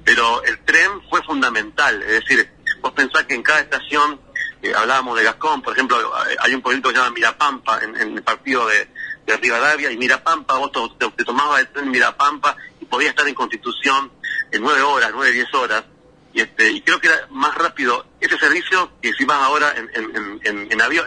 Pero 0.05 0.44
el 0.44 0.64
tren 0.64 1.02
fue 1.11 1.20
fundamental, 1.24 2.00
es 2.02 2.20
decir, 2.20 2.48
vos 2.81 2.92
pensás 2.92 3.24
que 3.24 3.35
en 3.35 3.42
cada 3.42 3.59
estación, 3.59 4.20
eh, 4.62 4.72
hablábamos 4.72 5.18
de 5.18 5.24
Gascón, 5.24 5.62
por 5.62 5.72
ejemplo, 5.72 5.96
hay 6.38 6.55
un 6.55 6.62
pueblito 6.62 6.88
que 6.88 6.94
se 6.94 7.00
llama 7.00 7.12
Mirapampa, 7.12 7.81
en, 7.83 7.96
el 7.96 8.22
partido 8.22 8.68
de, 8.68 8.88
de, 9.26 9.37
Rivadavia, 9.37 9.90
y 9.90 9.96
Mirapampa, 9.96 10.59
vos 10.59 10.70
te, 10.96 11.24
tomabas 11.24 11.61
el 11.62 11.68
tren 11.68 11.90
Mirapampa 11.90 12.57
y 12.81 12.85
podías 12.85 13.11
estar 13.11 13.26
en 13.26 13.35
Constitución 13.35 14.12
en 14.52 14.62
nueve 14.62 14.83
horas, 14.83 15.11
nueve, 15.12 15.33
diez 15.33 15.52
horas, 15.55 15.83
y, 16.37 16.42
este, 16.42 16.70
y 16.70 16.83
creo 16.83 17.01
que 17.01 17.09
era 17.09 17.27
más 17.31 17.55
rápido 17.55 18.05
ese 18.20 18.37
servicio 18.37 18.92
que 19.01 19.11
si 19.14 19.25
vas 19.25 19.38
ahora 19.38 19.72
en, 19.75 19.88
en, 19.94 20.40
en, 20.44 20.70
en 20.70 20.83
avión, 20.83 21.07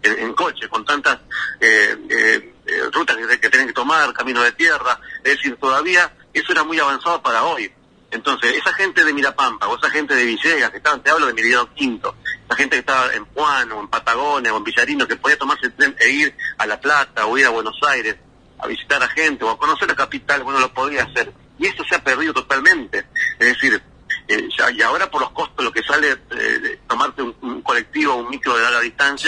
en, 0.00 0.32
coche, 0.34 0.68
con 0.68 0.84
tantas 0.84 1.18
eh, 1.58 1.96
eh, 2.08 2.54
eh, 2.66 2.82
rutas 2.92 3.16
que, 3.16 3.40
que 3.40 3.50
tienen 3.50 3.66
que 3.66 3.74
tomar, 3.74 4.12
camino 4.12 4.40
de 4.40 4.52
tierra, 4.52 5.00
es 5.24 5.38
decir, 5.38 5.56
todavía 5.56 6.14
eso 6.32 6.52
era 6.52 6.62
muy 6.62 6.78
avanzado 6.78 7.20
para 7.20 7.42
hoy. 7.42 7.68
Entonces, 8.12 8.56
esa 8.56 8.72
gente 8.74 9.04
de 9.04 9.12
Mirapampa, 9.12 9.66
o 9.66 9.76
esa 9.76 9.90
gente 9.90 10.14
de 10.14 10.24
Villegas, 10.24 10.70
que 10.70 10.76
estaban, 10.76 11.02
te 11.02 11.10
hablo 11.10 11.26
de 11.26 11.34
Meridiano 11.34 11.74
Quinto, 11.74 12.14
esa 12.44 12.54
gente 12.54 12.76
que 12.76 12.80
estaba 12.80 13.12
en 13.12 13.26
Puan, 13.26 13.72
o 13.72 13.80
en 13.80 13.88
Patagonia, 13.88 14.54
o 14.54 14.58
en 14.58 14.64
Villarino, 14.64 15.08
que 15.08 15.16
podía 15.16 15.36
tomarse 15.36 15.66
el 15.66 15.72
tren 15.72 15.96
e 15.98 16.10
ir 16.10 16.36
a 16.58 16.66
La 16.68 16.80
Plata, 16.80 17.26
o 17.26 17.36
ir 17.36 17.44
a 17.44 17.50
Buenos 17.50 17.76
Aires, 17.88 18.14
a 18.56 18.68
visitar 18.68 19.02
a 19.02 19.08
gente, 19.08 19.44
o 19.44 19.50
a 19.50 19.58
conocer 19.58 19.88
la 19.88 19.96
capital, 19.96 20.44
bueno, 20.44 20.60
lo 20.60 20.72
podía 20.72 21.02
hacer. 21.02 21.32
Y 21.58 21.66
eso 21.66 21.82
se 21.88 21.96
ha 21.96 22.04
perdido 22.04 22.32
totalmente. 22.32 23.06
Es 23.38 23.48
decir, 23.48 23.82
eh, 24.30 24.48
y 24.76 24.82
ahora 24.82 25.10
por 25.10 25.20
los 25.22 25.30
costos 25.30 25.64
lo 25.64 25.72
que 25.72 25.82
sale 25.82 26.16
eh, 26.30 26.78
tomarte 26.86 27.20
un, 27.20 27.62
colectivo 27.62 28.14
un 28.14 28.28
micro 28.28 28.56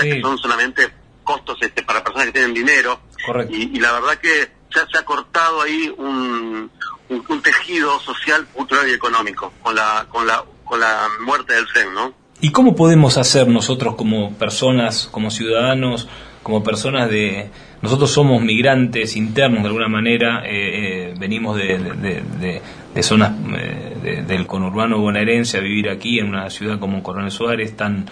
de 0.00 0.04
distancia 0.04 0.04
que 0.04 0.20
son 0.20 0.38
solamente 0.38 0.90
costos 1.22 1.58
este, 1.60 1.82
para 1.82 2.02
personas 2.02 2.26
que 2.26 2.32
tienen 2.32 2.54
dinero. 2.54 3.00
Y, 3.50 3.78
la 3.78 3.92
verdad 3.92 4.18
que 4.20 4.50
ya 4.74 4.86
se 4.90 4.98
ha 4.98 5.04
cortado 5.04 5.62
ahí 5.62 5.92
un, 5.96 6.70
un, 7.08 7.42
tejido 7.42 8.00
social 8.00 8.46
cultural 8.52 8.88
y 8.88 8.92
económico 8.92 9.52
con 9.62 9.74
la 9.74 10.06
con 10.08 10.26
la 10.26 10.44
con 10.64 10.80
la 10.80 11.08
muerte 11.20 11.54
del 11.54 11.66
tren 11.66 11.92
no 11.94 12.14
y 12.40 12.50
cómo 12.50 12.74
podemos 12.74 13.18
hacer 13.18 13.46
nosotros 13.48 13.96
como 13.96 14.32
personas 14.38 15.08
como 15.12 15.30
ciudadanos 15.30 16.08
como 16.42 16.62
personas 16.62 17.10
de 17.10 17.50
nosotros 17.82 18.10
somos 18.10 18.42
migrantes 18.42 19.14
internos 19.14 19.62
de 19.62 19.68
alguna 19.68 19.88
manera 19.88 20.42
eh, 20.46 21.10
eh 21.10 21.14
venimos 21.18 21.56
de, 21.56 21.78
de, 21.78 22.62
de 22.94 23.02
zonas 23.02 23.32
eh, 23.54 24.24
del 24.26 24.46
conurbano 24.46 24.98
bonaerense 24.98 25.58
a 25.58 25.60
vivir 25.60 25.88
aquí 25.88 26.18
en 26.18 26.28
una 26.28 26.50
ciudad 26.50 26.78
como 26.78 27.02
Coronel 27.02 27.30
Suárez 27.30 27.76
tan 27.76 28.06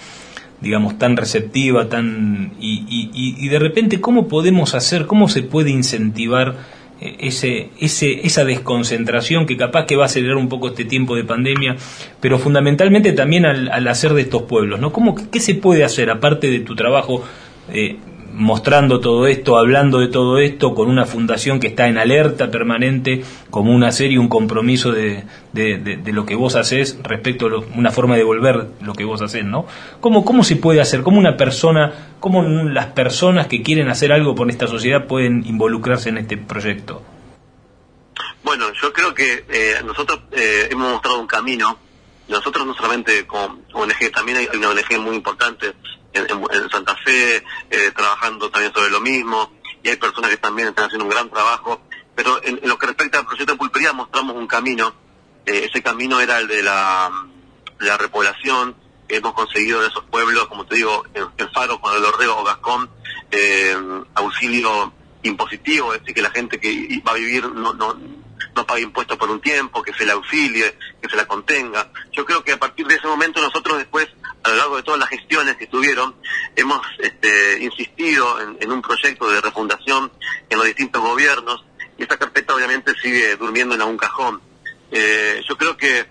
digamos 0.60 0.98
tan 0.98 1.16
receptiva 1.16 1.88
tan 1.88 2.52
y, 2.60 3.10
y, 3.14 3.48
de 3.48 3.58
repente 3.58 4.00
cómo 4.00 4.28
podemos 4.28 4.74
hacer 4.74 5.06
cómo 5.06 5.28
se 5.28 5.42
puede 5.42 5.70
incentivar 5.70 6.56
eh, 7.00 7.16
ese, 7.20 7.70
ese, 7.80 8.26
esa 8.26 8.44
desconcentración 8.44 9.46
que 9.46 9.56
capaz 9.56 9.86
que 9.86 9.96
va 9.96 10.04
a 10.04 10.06
acelerar 10.06 10.36
un 10.36 10.48
poco 10.48 10.68
este 10.68 10.84
tiempo 10.84 11.16
de 11.16 11.24
pandemia, 11.24 11.76
pero 12.20 12.38
fundamentalmente 12.38 13.12
también 13.12 13.46
al, 13.46 13.70
al 13.70 13.88
hacer 13.88 14.12
de 14.12 14.22
estos 14.22 14.42
pueblos, 14.42 14.80
¿no? 14.80 14.92
¿Cómo, 14.92 15.14
¿Qué 15.30 15.40
se 15.40 15.54
puede 15.54 15.82
hacer 15.82 16.10
aparte 16.10 16.50
de 16.50 16.60
tu 16.60 16.76
trabajo 16.76 17.24
eh, 17.72 17.96
mostrando 18.40 19.00
todo 19.00 19.26
esto, 19.26 19.58
hablando 19.58 19.98
de 19.98 20.08
todo 20.08 20.38
esto, 20.38 20.74
con 20.74 20.88
una 20.88 21.04
fundación 21.04 21.60
que 21.60 21.66
está 21.66 21.88
en 21.88 21.98
alerta 21.98 22.50
permanente, 22.50 23.22
como 23.50 23.70
una 23.70 23.92
serie, 23.92 24.18
un 24.18 24.30
compromiso 24.30 24.92
de, 24.92 25.24
de, 25.52 26.12
lo 26.12 26.24
que 26.24 26.34
vos 26.34 26.56
haces 26.56 26.98
respecto 27.02 27.48
a 27.48 27.58
una 27.76 27.90
forma 27.90 28.14
de 28.14 28.20
devolver 28.20 28.68
lo 28.80 28.94
que 28.94 29.04
vos 29.04 29.20
haces, 29.20 29.44
¿no? 29.44 29.66
¿Cómo, 30.00 30.24
¿Cómo 30.24 30.42
se 30.42 30.56
puede 30.56 30.80
hacer? 30.80 31.02
¿Cómo 31.02 31.18
una 31.18 31.36
persona, 31.36 32.14
cómo 32.18 32.42
las 32.42 32.86
personas 32.86 33.46
que 33.46 33.62
quieren 33.62 33.90
hacer 33.90 34.10
algo 34.10 34.34
por 34.34 34.48
esta 34.48 34.66
sociedad 34.66 35.06
pueden 35.06 35.44
involucrarse 35.46 36.08
en 36.08 36.16
este 36.16 36.38
proyecto? 36.38 37.02
Bueno, 38.42 38.72
yo 38.72 38.90
creo 38.90 39.14
que 39.14 39.44
eh, 39.50 39.74
nosotros 39.84 40.18
eh, 40.32 40.68
hemos 40.70 40.92
mostrado 40.92 41.20
un 41.20 41.26
camino. 41.26 41.76
Nosotros 42.26 42.66
no 42.66 42.74
solamente 42.74 43.26
como 43.26 43.58
ONG, 43.74 44.10
también 44.14 44.38
hay 44.38 44.48
una 44.56 44.70
ONG 44.70 44.98
muy 44.98 45.16
importante 45.16 45.74
en, 46.12 46.70
Santa 46.70 46.96
Fe, 46.96 47.36
eh, 47.70 47.90
trabajando 47.94 48.50
también 48.50 48.72
sobre 48.72 48.90
lo 48.90 49.00
mismo, 49.00 49.52
y 49.82 49.88
hay 49.88 49.96
personas 49.96 50.30
que 50.30 50.36
también 50.36 50.68
están 50.68 50.86
haciendo 50.86 51.04
un 51.04 51.10
gran 51.10 51.30
trabajo. 51.30 51.80
Pero 52.14 52.42
en, 52.42 52.60
lo 52.64 52.78
que 52.78 52.86
respecta 52.86 53.18
al 53.18 53.26
proyecto 53.26 53.52
de 53.52 53.58
pulpería 53.58 53.92
mostramos 53.92 54.36
un 54.36 54.46
camino. 54.46 54.94
Eh, 55.46 55.68
ese 55.70 55.82
camino 55.82 56.20
era 56.20 56.38
el 56.38 56.48
de 56.48 56.62
la, 56.62 57.10
la 57.78 57.96
repoblación 57.96 58.76
hemos 59.16 59.34
conseguido 59.34 59.80
de 59.80 59.88
esos 59.88 60.04
pueblos, 60.04 60.46
como 60.46 60.64
te 60.66 60.76
digo, 60.76 61.04
en, 61.14 61.50
Faro, 61.52 61.80
con 61.80 61.94
el 61.96 62.04
Orrego 62.04 62.38
o 62.38 62.44
Gascón, 62.44 62.90
eh, 63.30 63.76
auxilio 64.14 64.92
impositivo, 65.22 65.92
es 65.92 66.00
decir, 66.00 66.14
que 66.14 66.22
la 66.22 66.30
gente 66.30 66.58
que 66.58 67.02
va 67.06 67.12
a 67.12 67.16
vivir 67.16 67.48
no, 67.48 67.74
no, 67.74 67.94
no 68.54 68.66
pague 68.66 68.82
impuestos 68.82 69.16
por 69.18 69.30
un 69.30 69.40
tiempo, 69.40 69.82
que 69.82 69.92
se 69.92 70.06
la 70.06 70.14
auxilie, 70.14 70.76
que 71.02 71.08
se 71.08 71.16
la 71.16 71.26
contenga. 71.26 71.90
Yo 72.12 72.24
creo 72.24 72.44
que 72.44 72.52
a 72.52 72.58
partir 72.58 72.86
de 72.86 72.94
ese 72.94 73.06
momento 73.06 73.40
nosotros 73.40 73.78
después 73.78 74.08
a 74.42 74.48
lo 74.48 74.56
largo 74.56 74.76
de 74.76 74.82
todas 74.82 75.00
las 75.00 75.08
gestiones 75.08 75.56
que 75.56 75.66
tuvieron, 75.66 76.14
hemos 76.56 76.80
este, 76.98 77.62
insistido 77.62 78.40
en, 78.40 78.70
un 78.70 78.82
proyecto 78.82 79.28
de 79.30 79.40
refundación 79.40 80.10
en 80.48 80.58
los 80.58 80.66
distintos 80.66 81.02
gobiernos 81.02 81.64
y 81.98 82.02
esta 82.02 82.16
carpeta 82.16 82.54
obviamente 82.54 82.92
sigue 83.00 83.36
durmiendo 83.36 83.74
en 83.74 83.82
algún 83.82 83.98
cajón. 83.98 84.40
Eh, 84.90 85.42
yo 85.48 85.56
creo 85.56 85.76
que 85.76 86.06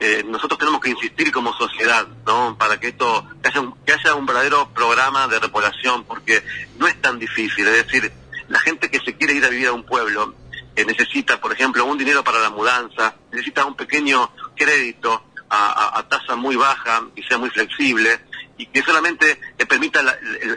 eh, 0.00 0.24
nosotros 0.26 0.58
tenemos 0.58 0.80
que 0.80 0.90
insistir 0.90 1.32
como 1.32 1.52
sociedad, 1.54 2.06
¿no? 2.26 2.56
Para 2.58 2.78
que 2.78 2.88
esto, 2.88 3.26
que 3.42 3.48
haya, 3.48 3.60
un, 3.60 3.74
que 3.84 3.92
haya 3.92 4.14
un 4.14 4.26
verdadero 4.26 4.68
programa 4.70 5.26
de 5.28 5.40
repoblación, 5.40 6.04
porque 6.04 6.44
no 6.78 6.86
es 6.86 7.00
tan 7.00 7.18
difícil, 7.18 7.66
es 7.66 7.86
decir, 7.86 8.12
la 8.48 8.60
gente 8.60 8.90
que 8.90 9.00
se 9.00 9.16
quiere 9.16 9.34
ir 9.34 9.44
a 9.44 9.48
vivir 9.48 9.68
a 9.68 9.72
un 9.72 9.84
pueblo, 9.84 10.34
eh, 10.76 10.84
necesita, 10.84 11.40
por 11.40 11.52
ejemplo, 11.52 11.84
un 11.84 11.98
dinero 11.98 12.22
para 12.22 12.38
la 12.38 12.50
mudanza, 12.50 13.16
necesita 13.32 13.64
un 13.64 13.74
pequeño 13.74 14.30
crédito, 14.56 15.24
a, 15.50 16.04
tasa 16.08 16.36
muy 16.36 16.56
baja 16.56 17.04
y 17.14 17.22
sea 17.22 17.38
muy 17.38 17.50
flexible 17.50 18.20
y 18.56 18.66
que 18.66 18.82
solamente 18.82 19.40
permita 19.68 20.00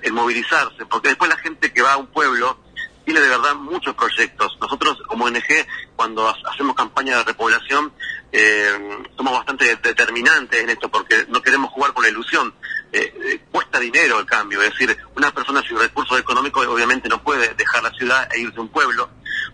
el, 0.04 0.14
movilizarse, 0.14 0.86
porque 0.86 1.10
después 1.10 1.30
la 1.30 1.38
gente 1.38 1.72
que 1.72 1.82
va 1.82 1.94
a 1.94 1.98
un 1.98 2.08
pueblo 2.08 2.60
tiene 3.06 3.20
de 3.20 3.30
verdad 3.30 3.56
muchos 3.56 3.96
proyectos. 3.96 4.58
Nosotros 4.60 4.98
como 5.08 5.26
ONG, 5.26 5.68
cuando 5.96 6.28
hacemos 6.30 6.76
campaña 6.76 7.18
de 7.18 7.24
repoblación, 7.24 7.92
eh, 8.32 9.04
somos 9.18 9.34
bastante 9.34 9.76
determinantes 9.76 10.62
en 10.62 10.70
esto, 10.70 10.90
porque 10.90 11.26
no 11.30 11.42
queremos 11.42 11.72
jugar 11.72 11.94
con 11.94 12.04
la 12.04 12.10
ilusión. 12.10 12.54
Eh, 12.94 13.14
eh, 13.26 13.42
cuesta 13.52 13.80
dinero 13.80 14.20
el 14.20 14.26
cambio, 14.26 14.62
es 14.62 14.72
decir, 14.72 14.98
una 15.16 15.32
persona 15.32 15.62
sin 15.62 15.80
recursos 15.80 16.20
económicos 16.20 16.68
obviamente 16.68 17.08
no 17.08 17.24
puede 17.24 17.54
dejar 17.54 17.82
la 17.84 17.92
ciudad 17.92 18.28
e 18.34 18.42
irse 18.42 18.58
a 18.58 18.62
un 18.62 18.68
pueblo, 18.68 19.10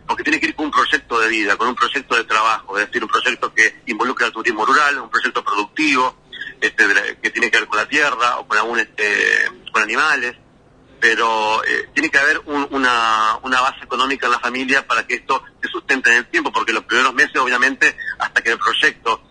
porque 0.08 0.24
tiene 0.24 0.40
que 0.40 0.48
ir 0.48 0.56
con 0.56 0.66
un 0.66 0.72
proyecto 0.72 1.20
de 1.20 1.28
vida, 1.28 1.58
con 1.58 1.68
un 1.68 1.76
proyecto 1.76 2.16
de 2.16 2.24
trabajo, 2.24 2.78
es 2.78 2.88
decir, 2.88 3.04
un 3.04 3.10
proyecto 3.10 3.54
que 3.54 3.82
involucre 3.88 4.26
al 4.26 4.32
turismo 4.32 4.66
rural, 4.66 5.00
un 5.00 5.10
proyecto 5.10 5.44
productivo, 5.44 6.16
este, 6.62 6.86
que 7.22 7.30
tiene 7.30 7.52
que 7.52 7.60
ver 7.60 7.68
con 7.68 7.78
la 7.78 7.88
tierra 7.88 8.38
o 8.38 8.48
con 8.48 8.58
algún, 8.58 8.80
este, 8.80 9.52
con 9.72 9.84
animales, 9.84 10.36
pero 11.00 11.64
eh, 11.64 11.90
tiene 11.94 12.10
que 12.10 12.18
haber 12.18 12.42
una, 12.46 13.38
una 13.44 13.62
base 13.62 13.84
económica 13.84 14.26
en 14.26 14.32
la 14.32 14.40
familia 14.40 14.88
para 14.88 15.06
que 15.06 15.16
esto 15.16 15.44
se 15.62 15.70
sustente 15.70 16.10
en 16.10 16.18
el 16.18 16.28
tiempo, 16.28 16.52
porque 16.52 16.74
los 16.74 16.86
primeros 16.86 17.14
meses, 17.14 17.36
obviamente, 17.38 17.96
hasta 18.18 18.42
que 18.42 18.52
el 18.52 18.58
proyecto 18.58 19.22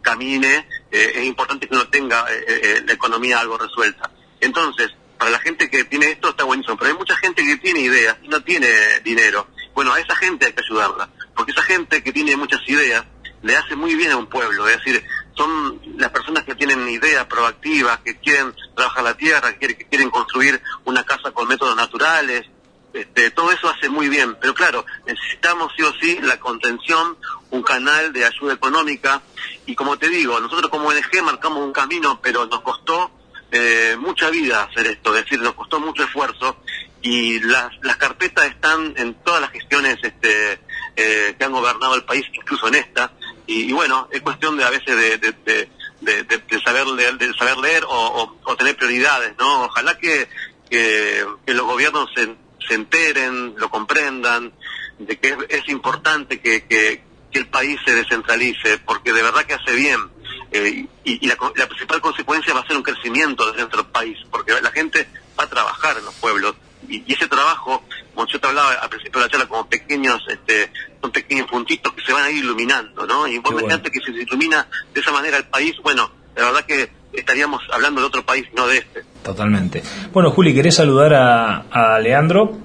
camine, 0.00 0.68
eh, 0.90 1.12
es 1.16 1.24
importante 1.24 1.68
que 1.68 1.74
uno 1.74 1.88
tenga 1.88 2.24
eh, 2.30 2.82
la 2.86 2.92
economía 2.92 3.40
algo 3.40 3.58
resuelta. 3.58 4.10
Entonces, 4.40 4.94
para 5.18 5.32
la 5.32 5.38
gente 5.38 5.68
que 5.68 5.84
tiene 5.84 6.12
esto 6.12 6.30
está 6.30 6.44
buenísimo, 6.44 6.78
pero 6.78 6.92
hay 6.92 6.96
mucha 6.96 7.14
gente 7.16 7.44
que 7.44 7.58
tiene 7.58 7.80
ideas 7.80 8.16
y 8.22 8.28
no 8.28 8.42
tiene 8.42 8.68
dinero. 9.04 9.48
Bueno, 9.74 9.92
a 9.92 10.00
esa 10.00 10.14
gente 10.16 10.46
hay 10.46 10.52
que 10.52 10.62
ayudarla, 10.64 11.08
porque 11.34 11.52
esa 11.52 11.62
gente 11.62 12.02
que 12.02 12.12
tiene 12.12 12.36
muchas 12.36 12.60
ideas 12.68 13.04
le 13.42 13.56
hace 13.56 13.74
muy 13.74 13.94
bien 13.94 14.12
a 14.12 14.16
un 14.16 14.26
pueblo, 14.26 14.68
es 14.68 14.76
decir, 14.76 15.02
son 15.34 15.80
las 15.96 16.10
personas 16.10 16.44
que 16.44 16.54
tienen 16.54 16.86
ideas 16.88 17.24
proactivas, 17.24 18.00
que 18.00 18.18
quieren 18.18 18.54
trabajar 18.74 19.04
la 19.04 19.16
tierra, 19.16 19.58
que 19.58 19.76
quieren 19.76 20.10
construir 20.10 20.60
una 20.84 21.04
casa 21.04 21.30
con 21.30 21.48
métodos 21.48 21.74
naturales, 21.74 22.46
este, 22.92 23.30
todo 23.30 23.52
eso 23.52 23.68
hace 23.68 23.88
muy 23.88 24.08
bien, 24.08 24.36
pero 24.40 24.52
claro, 24.52 24.84
necesitamos 25.06 25.72
sí 25.76 25.82
o 25.82 25.92
sí 26.00 26.18
la 26.22 26.40
contención, 26.40 27.16
un 27.50 27.62
canal 27.62 28.12
de 28.12 28.24
ayuda 28.24 28.54
económica, 28.54 29.22
y 29.64 29.74
como 29.74 29.96
te 29.96 30.08
digo, 30.08 30.40
nosotros 30.40 30.70
como 30.70 30.88
ONG 30.88 31.22
marcamos 31.22 31.62
un 31.62 31.72
camino, 31.72 32.20
pero 32.20 32.46
nos 32.46 32.60
costó 32.62 33.10
eh, 33.52 33.96
mucha 33.98 34.30
vida 34.30 34.64
hacer 34.64 34.86
esto, 34.86 35.16
es 35.16 35.24
decir, 35.24 35.40
nos 35.40 35.54
costó 35.54 35.80
mucho 35.80 36.04
esfuerzo, 36.04 36.56
y 37.02 37.40
las, 37.40 37.72
las 37.82 37.96
carpetas 37.96 38.46
están 38.46 38.94
en 38.96 39.14
todas 39.14 39.40
las 39.40 39.50
gestiones 39.50 39.96
este, 40.02 40.60
eh, 40.96 41.34
que 41.38 41.44
han 41.44 41.52
gobernado 41.52 41.94
el 41.94 42.04
país, 42.04 42.24
incluso 42.32 42.68
en 42.68 42.74
esta, 42.76 43.12
y, 43.46 43.72
bueno, 43.72 44.08
es 44.12 44.20
cuestión 44.20 44.56
de 44.56 44.62
a 44.62 44.70
veces 44.70 44.96
de, 44.96 45.18
de, 45.18 46.60
saber 46.64 46.86
leer, 46.86 47.18
de 47.18 47.34
saber 47.34 47.58
leer 47.58 47.82
o, 47.88 48.36
tener 48.56 48.76
prioridades, 48.76 49.34
¿no? 49.38 49.64
Ojalá 49.64 49.98
que, 49.98 50.28
que, 50.68 51.24
los 51.46 51.66
gobiernos 51.66 52.08
se, 52.14 52.32
se, 52.64 52.74
enteren, 52.74 53.54
lo 53.56 53.68
comprendan, 53.68 54.52
de 55.00 55.18
que 55.18 55.36
es, 55.48 55.68
importante 55.68 56.40
que, 56.40 56.64
que, 56.66 57.02
el 57.32 57.48
país 57.48 57.80
se 57.84 57.94
descentralice, 57.94 58.78
porque 58.78 59.12
de 59.12 59.22
verdad 59.22 59.44
que 59.44 59.54
hace 59.54 59.74
bien. 59.74 59.98
Eh, 60.52 60.86
y, 61.04 61.26
la, 61.26 61.36
la, 61.56 61.66
principal 61.66 62.00
consecuencia 62.00 62.52
va 62.52 62.60
a 62.60 62.66
ser 62.66 62.76
un 62.76 62.82
crecimiento 62.82 63.52
dentro 63.52 63.82
del 63.82 63.92
país, 63.92 64.18
porque 64.30 64.52
la 64.60 64.70
gente 64.72 65.08
va 65.38 65.44
a 65.44 65.46
trabajar 65.46 65.96
en 65.96 66.04
los 66.04 66.14
pueblos, 66.14 66.56
y, 66.88 67.12
ese 67.12 67.28
trabajo, 67.28 67.82
como 68.14 68.26
yo 68.26 68.40
te 68.40 68.46
hablaba 68.46 68.72
al 68.72 68.88
principio 68.88 69.20
de 69.20 69.26
la 69.26 69.30
charla, 69.30 69.46
como 69.46 69.66
pequeños, 69.68 70.20
este, 70.28 70.72
son 71.00 71.12
pequeños 71.12 71.48
puntitos 71.48 71.92
que 71.92 72.02
se 72.02 72.12
van 72.12 72.24
a 72.24 72.30
ir 72.30 72.38
iluminando, 72.38 73.06
¿no? 73.06 73.26
Y 73.26 73.38
vos 73.38 73.54
que 73.54 74.00
si 74.00 74.12
se 74.12 74.22
ilumina 74.22 74.66
de 74.92 75.00
esa 75.00 75.12
manera 75.12 75.36
el 75.36 75.44
país, 75.44 75.74
bueno, 75.82 76.10
la 76.36 76.46
verdad 76.46 76.64
que 76.64 76.90
estaríamos 77.12 77.62
hablando 77.72 78.00
de 78.00 78.06
otro 78.06 78.24
país, 78.24 78.46
no 78.56 78.66
de 78.66 78.78
este. 78.78 79.04
Totalmente. 79.22 79.82
Bueno, 80.12 80.30
Juli, 80.30 80.54
¿querés 80.54 80.76
saludar 80.76 81.14
a, 81.14 81.64
a 81.70 81.98
Leandro? 82.00 82.58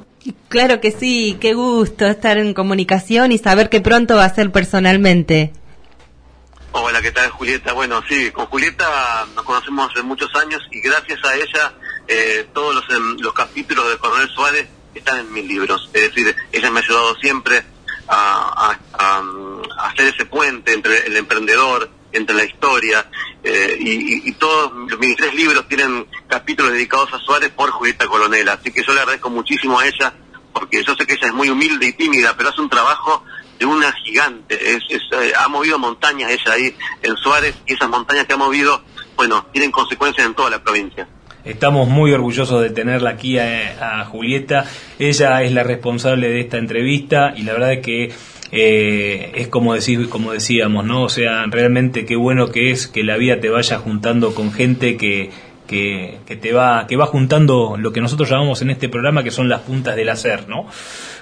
Claro 0.50 0.82
que 0.82 0.92
sí, 0.92 1.38
qué 1.40 1.54
gusto 1.54 2.06
estar 2.08 2.38
en 2.38 2.54
comunicación 2.54 3.32
y 3.32 3.38
saber 3.38 3.70
que 3.70 3.82
pronto 3.82 4.16
va 4.16 4.26
a 4.26 4.34
ser 4.34 4.52
personalmente. 4.52 5.52
Hola, 6.78 7.02
¿qué 7.02 7.14
tal 7.14 7.30
Julieta? 7.30 7.72
Bueno, 7.72 8.04
sí, 8.06 8.32
con 8.32 8.48
Julieta 8.48 9.26
nos 9.34 9.46
conocemos 9.46 9.90
hace 9.90 10.04
muchos 10.04 10.30
años 10.36 10.62
y 10.72 10.82
gracias 10.82 11.24
a 11.24 11.34
ella 11.34 11.74
eh, 12.06 12.50
todos 12.54 12.76
los, 12.76 12.90
em, 12.90 13.16
los 13.22 13.34
capítulos 13.34 13.90
de 13.90 13.98
Coronel 13.98 14.28
Suárez 14.28 14.68
están 14.94 15.20
en 15.20 15.32
mis 15.32 15.46
libros. 15.46 15.90
Es 15.94 16.02
decir, 16.02 16.36
ella 16.52 16.70
me 16.72 16.82
ha 16.82 16.84
ayudado 16.84 17.16
siempre 17.16 17.64
a, 18.10 18.78
hacer 19.86 20.08
ese 20.08 20.26
puente 20.26 20.74
entre 20.74 21.08
el 21.08 21.16
emprendedor, 21.16 21.90
entre 22.12 22.36
la 22.36 22.44
historia, 22.44 23.10
eh, 23.42 23.78
y, 23.80 24.34
todos 24.34 24.74
mis 25.00 25.16
tres 25.16 25.34
libros 25.34 25.70
tienen 25.70 26.06
capítulos 26.28 26.74
dedicados 26.74 27.14
a 27.14 27.20
Suárez 27.20 27.52
por 27.52 27.72
Julieta 27.72 28.06
Coronel. 28.06 28.50
Así 28.50 28.74
que 28.74 28.84
yo 28.84 28.94
le 28.94 29.00
agradezco 29.00 29.30
muchísimo 29.30 29.80
a 29.80 29.88
ella, 29.88 30.14
porque 30.52 30.84
yo 30.84 30.94
sé 30.96 31.08
que 31.08 31.14
ella 31.14 31.28
es 31.28 31.34
muy 31.34 31.50
humilde 31.50 31.86
y 31.86 31.94
tímida, 31.94 32.36
pero 32.36 32.50
hace 32.50 32.60
un 32.60 32.70
trabajo 32.70 33.24
de 33.60 33.66
una 33.66 33.92
gigante. 33.94 34.56
Es, 34.56 34.84
eh, 34.90 35.34
ha 35.38 35.48
movido 35.48 35.80
montañas 35.80 36.32
ella 36.32 36.54
ahí 36.54 36.76
en 37.02 37.16
Suárez 37.18 37.56
y 37.66 37.74
esas 37.74 37.90
montañas 37.90 38.26
que 38.26 38.34
ha 38.34 38.38
movido, 38.38 38.82
bueno, 39.16 39.46
tienen 39.52 39.72
consecuencias 39.72 40.26
en 40.28 40.34
toda 40.34 40.50
la 40.50 40.64
provincia. 40.64 41.08
Estamos 41.44 41.88
muy 41.88 42.12
orgullosos 42.12 42.62
de 42.62 42.72
tenerla 42.72 43.12
aquí 43.12 43.38
a, 43.38 44.04
Julieta. 44.06 44.66
Ella 44.98 45.44
es 45.44 45.52
la 45.52 45.64
responsable 45.64 46.30
de 46.30 46.42
esta 46.42 46.58
entrevista 46.58 47.34
y 47.36 47.44
la 47.44 47.54
verdad 47.54 47.74
es 47.74 47.82
que 47.82 48.12
eh, 48.52 49.32
es 49.36 49.48
como 49.48 49.76
decir, 49.76 50.10
como 50.10 50.32
decíamos, 50.32 50.86
¿no? 50.86 51.04
O 51.04 51.10
sea, 51.10 51.46
realmente 51.46 52.06
qué 52.06 52.16
bueno 52.16 52.50
que 52.52 52.72
es 52.72 52.88
que 52.88 53.04
la 53.04 53.18
vida 53.18 53.40
te 53.40 53.50
vaya 53.50 53.78
juntando 53.78 54.34
con 54.34 54.52
gente 54.52 54.98
que, 54.98 55.30
que, 55.68 56.20
que, 56.26 56.36
te 56.36 56.54
va, 56.54 56.86
que 56.88 56.96
va 56.96 57.06
juntando 57.06 57.76
lo 57.78 57.92
que 57.92 58.02
nosotros 58.02 58.30
llamamos 58.30 58.62
en 58.62 58.70
este 58.70 58.90
programa 58.90 59.24
que 59.24 59.32
son 59.32 59.50
las 59.50 59.62
puntas 59.62 59.96
del 59.96 60.10
hacer, 60.10 60.48
¿no? 60.48 60.68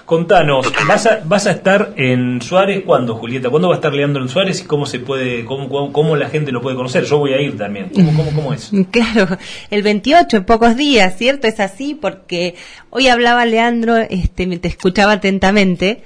Contanos, 0.04 0.70
¿vas 0.86 1.06
a, 1.06 1.22
vas 1.24 1.46
a 1.46 1.52
estar 1.52 1.94
en 1.96 2.42
Suárez 2.42 2.82
cuándo, 2.84 3.14
Julieta? 3.14 3.48
¿Cuándo 3.48 3.68
va 3.68 3.74
a 3.74 3.78
estar 3.78 3.94
Leandro 3.94 4.22
en 4.22 4.28
Suárez 4.28 4.60
y 4.60 4.64
cómo 4.64 4.84
se 4.84 4.98
puede, 4.98 5.46
cómo, 5.46 5.92
cómo, 5.92 6.14
la 6.14 6.28
gente 6.28 6.52
lo 6.52 6.60
puede 6.60 6.76
conocer? 6.76 7.04
Yo 7.04 7.18
voy 7.18 7.32
a 7.32 7.40
ir 7.40 7.56
también. 7.56 7.88
¿Cómo, 7.94 8.14
cómo, 8.14 8.30
cómo 8.34 8.52
es? 8.52 8.70
Claro, 8.90 9.38
el 9.70 9.82
28, 9.82 10.36
en 10.36 10.44
pocos 10.44 10.76
días, 10.76 11.16
¿cierto? 11.16 11.46
Es 11.46 11.58
así 11.58 11.94
porque 11.94 12.54
hoy 12.90 13.08
hablaba 13.08 13.46
Leandro, 13.46 13.96
este, 13.96 14.46
te 14.58 14.68
escuchaba 14.68 15.12
atentamente 15.12 16.02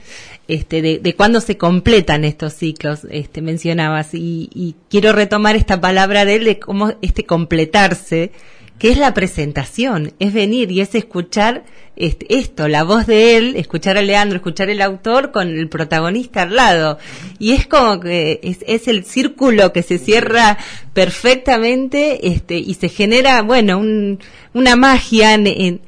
este, 0.49 0.81
de, 0.81 0.99
de 0.99 1.15
cuándo 1.15 1.41
se 1.41 1.59
completan 1.59 2.25
estos 2.25 2.55
ciclos, 2.55 3.07
este, 3.11 3.43
mencionabas, 3.43 4.15
y, 4.15 4.49
y, 4.55 4.75
quiero 4.89 5.13
retomar 5.13 5.57
esta 5.57 5.81
palabra 5.81 6.25
de 6.25 6.37
él 6.37 6.45
de 6.45 6.59
cómo 6.59 6.95
este 7.03 7.25
completarse, 7.25 8.33
que 8.79 8.91
es 8.91 8.97
la 8.97 9.13
presentación, 9.13 10.15
es 10.19 10.33
venir 10.33 10.71
y 10.73 10.81
es 10.81 10.95
escuchar 10.95 11.65
este, 11.97 12.39
esto, 12.39 12.69
la 12.69 12.85
voz 12.85 13.07
de 13.07 13.37
él, 13.37 13.57
escuchar 13.57 13.99
a 13.99 14.03
Leandro, 14.03 14.37
escuchar 14.37 14.71
el 14.71 14.81
autor 14.81 15.33
con 15.33 15.49
el 15.49 15.69
protagonista 15.69 16.43
al 16.43 16.55
lado. 16.55 16.99
Y 17.41 17.53
es 17.53 17.67
como 17.67 17.99
que 17.99 18.39
es, 18.43 18.59
es 18.67 18.87
el 18.87 19.05
círculo 19.05 19.73
que 19.73 19.83
se 19.83 19.99
cierra 19.99 20.57
perfectamente 20.95 22.29
este, 22.29 22.57
y 22.57 22.75
se 22.75 22.89
genera, 22.89 23.43
bueno, 23.43 23.79
un, 23.79 24.21
una 24.55 24.77
magia 24.77 25.35
en 25.35 25.49
en, 25.49 25.81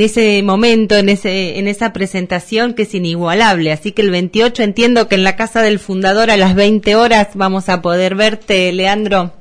ese 0.00 0.42
momento, 0.42 0.94
en, 0.96 1.08
ese, 1.08 1.58
en 1.58 1.68
esa 1.68 1.92
presentación 1.92 2.74
que 2.74 2.82
es 2.82 2.94
inigualable. 2.94 3.72
Así 3.72 3.92
que 3.92 4.02
el 4.02 4.10
28 4.10 4.62
entiendo 4.62 5.08
que 5.08 5.14
en 5.14 5.24
la 5.24 5.36
casa 5.36 5.62
del 5.62 5.78
fundador 5.78 6.30
a 6.30 6.36
las 6.36 6.54
20 6.54 6.94
horas 6.96 7.28
vamos 7.34 7.68
a 7.68 7.80
poder 7.80 8.14
verte, 8.14 8.72
Leandro. 8.72 9.32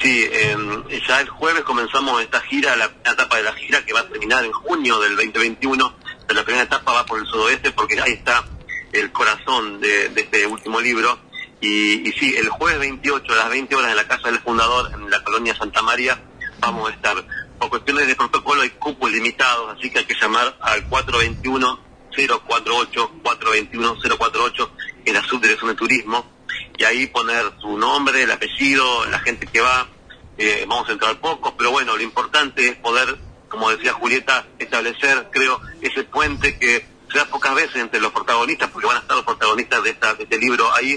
Sí, 0.00 0.28
em, 0.32 0.84
ya 1.06 1.20
el 1.20 1.28
jueves 1.28 1.62
comenzamos 1.62 2.20
esta 2.22 2.40
gira, 2.40 2.76
la 2.76 2.86
etapa 2.86 3.36
de 3.36 3.42
la 3.42 3.52
gira 3.54 3.84
que 3.84 3.92
va 3.92 4.00
a 4.00 4.08
terminar 4.08 4.44
en 4.44 4.52
junio 4.52 4.98
del 5.00 5.16
2021, 5.16 5.94
pero 6.26 6.40
la 6.40 6.44
primera 6.44 6.64
etapa 6.64 6.92
va 6.92 7.06
por 7.06 7.18
el 7.18 7.26
sudoeste 7.26 7.70
porque 7.72 8.00
ahí 8.00 8.12
está 8.12 8.44
el 8.92 9.10
corazón 9.12 9.80
de, 9.80 10.06
este 10.14 10.46
último 10.46 10.80
libro. 10.80 11.18
Y, 11.60 12.08
y 12.08 12.12
sí, 12.12 12.34
el 12.36 12.48
jueves 12.48 12.78
28 12.78 13.32
a 13.32 13.36
las 13.36 13.50
20 13.50 13.74
horas 13.74 13.90
en 13.90 13.96
la 13.96 14.06
casa 14.06 14.30
del 14.30 14.38
fundador, 14.40 14.92
en 14.94 15.10
la 15.10 15.22
colonia 15.24 15.56
Santa 15.56 15.82
María, 15.82 16.20
vamos 16.60 16.90
a 16.90 16.94
estar 16.94 17.16
por 17.58 17.70
cuestiones 17.70 18.06
de 18.06 18.14
protocolo 18.14 18.62
hay 18.62 18.70
cupos 18.70 19.10
limitados, 19.10 19.76
así 19.76 19.90
que 19.90 20.00
hay 20.00 20.04
que 20.04 20.14
llamar 20.14 20.56
al 20.60 20.88
421 20.88 21.88
048 22.10 23.12
421 23.22 23.96
048 24.16 24.72
en 25.04 25.14
la 25.14 25.22
subdirección 25.22 25.70
de 25.70 25.76
turismo 25.76 26.38
y 26.76 26.84
ahí 26.84 27.06
poner 27.08 27.52
su 27.60 27.76
nombre, 27.76 28.22
el 28.22 28.30
apellido, 28.30 29.06
la 29.06 29.18
gente 29.20 29.46
que 29.46 29.60
va. 29.60 29.88
Eh, 30.36 30.64
vamos 30.68 30.88
a 30.88 30.92
entrar 30.92 31.18
pocos, 31.20 31.52
pero 31.58 31.72
bueno, 31.72 31.96
lo 31.96 32.02
importante 32.02 32.68
es 32.68 32.76
poder, 32.76 33.18
como 33.48 33.70
decía 33.70 33.92
Julieta, 33.92 34.46
establecer, 34.58 35.28
creo, 35.32 35.60
ese 35.80 36.04
puente 36.04 36.56
que 36.58 36.86
se 37.12 37.24
pocas 37.24 37.54
veces 37.54 37.76
entre 37.76 38.00
los 38.00 38.12
protagonistas, 38.12 38.70
porque 38.70 38.86
van 38.86 38.98
a 38.98 39.00
estar 39.00 39.16
los 39.16 39.24
protagonistas 39.24 39.82
de, 39.82 39.90
esta, 39.90 40.14
de 40.14 40.24
este 40.24 40.38
libro 40.38 40.72
ahí, 40.74 40.92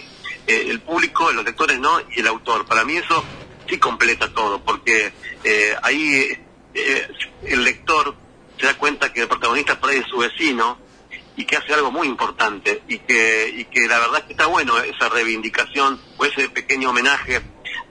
eh, 0.46 0.68
el 0.70 0.82
público, 0.82 1.32
los 1.32 1.44
lectores 1.44 1.80
no, 1.80 2.00
y 2.16 2.20
el 2.20 2.28
autor. 2.28 2.66
Para 2.68 2.84
mí 2.84 2.98
eso 2.98 3.24
sí 3.68 3.80
completa 3.80 4.32
todo, 4.32 4.64
porque 4.64 5.12
eh, 5.44 5.76
ahí 5.82 6.38
eh, 6.74 7.08
el 7.44 7.64
lector 7.64 8.16
se 8.60 8.66
da 8.66 8.78
cuenta 8.78 9.12
que 9.12 9.22
el 9.22 9.28
protagonista 9.28 9.80
por 9.80 9.90
ahí 9.90 9.98
es 9.98 10.08
su 10.08 10.18
vecino 10.18 10.78
y 11.36 11.46
que 11.46 11.58
hace 11.58 11.74
algo 11.74 11.92
muy 11.92 12.08
importante 12.08 12.84
y 12.88 13.00
que, 13.00 13.50
y 13.56 13.66
que 13.66 13.88
la 13.88 14.00
verdad 14.00 14.26
que 14.26 14.34
está 14.34 14.46
bueno 14.48 14.78
esa 14.80 15.10
reivindicación 15.10 16.00
o 16.18 16.26
ese 16.26 16.50
pequeño 16.50 16.90
homenaje 16.90 17.42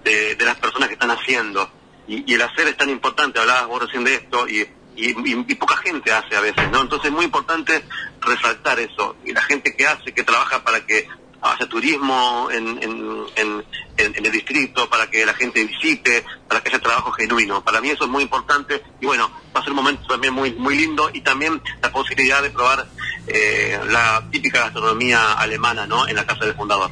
de, 0.04 0.36
las 0.40 0.56
personas 0.56 0.88
que 0.88 0.94
están 0.94 1.10
haciendo. 1.10 1.70
Y, 2.06 2.32
el 2.34 2.42
hacer 2.42 2.68
es 2.68 2.76
tan 2.76 2.90
importante, 2.90 3.38
hablabas 3.38 3.66
vos 3.66 3.82
recién 3.82 4.04
de 4.04 4.14
esto, 4.14 4.48
y, 4.48 4.68
y, 4.96 5.54
poca 5.54 5.76
gente 5.76 6.12
hace 6.12 6.36
a 6.36 6.40
veces, 6.40 6.70
¿no? 6.70 6.82
Entonces 6.82 7.08
es 7.08 7.12
muy 7.12 7.24
importante 7.24 7.84
resaltar 8.20 8.80
eso, 8.80 9.16
y 9.24 9.32
la 9.32 9.42
gente 9.42 9.76
que 9.76 9.86
hace, 9.86 10.12
que 10.12 10.24
trabaja 10.24 10.62
para 10.64 10.84
que 10.84 11.06
haya 11.42 11.66
turismo 11.66 12.48
en, 12.50 12.78
en, 12.82 13.64
el 13.96 14.32
distrito, 14.32 14.88
para 14.88 15.10
que 15.10 15.24
la 15.26 15.34
gente 15.34 15.64
visite, 15.64 16.24
para 16.48 16.60
que 16.60 16.70
haya 16.70 16.78
trabajo 16.78 17.12
genuino. 17.12 17.62
Para 17.62 17.80
mí 17.80 17.90
eso 17.90 18.04
es 18.04 18.10
muy 18.10 18.22
importante 18.22 18.82
y 19.00 19.06
bueno, 19.06 19.30
va 19.54 19.60
a 19.60 19.62
ser 19.62 19.72
un 19.72 19.76
momento 19.76 20.06
también 20.06 20.32
muy, 20.32 20.52
muy 20.52 20.76
lindo 20.76 21.10
y 21.12 21.20
también 21.20 21.60
la 21.82 21.90
posibilidad 21.90 22.42
de 22.42 22.50
probar 22.50 22.86
eh, 23.26 23.78
la 23.90 24.22
típica 24.30 24.60
gastronomía 24.60 25.34
alemana 25.34 25.86
¿no? 25.86 26.08
en 26.08 26.16
la 26.16 26.26
casa 26.26 26.44
del 26.44 26.54
fundador. 26.54 26.90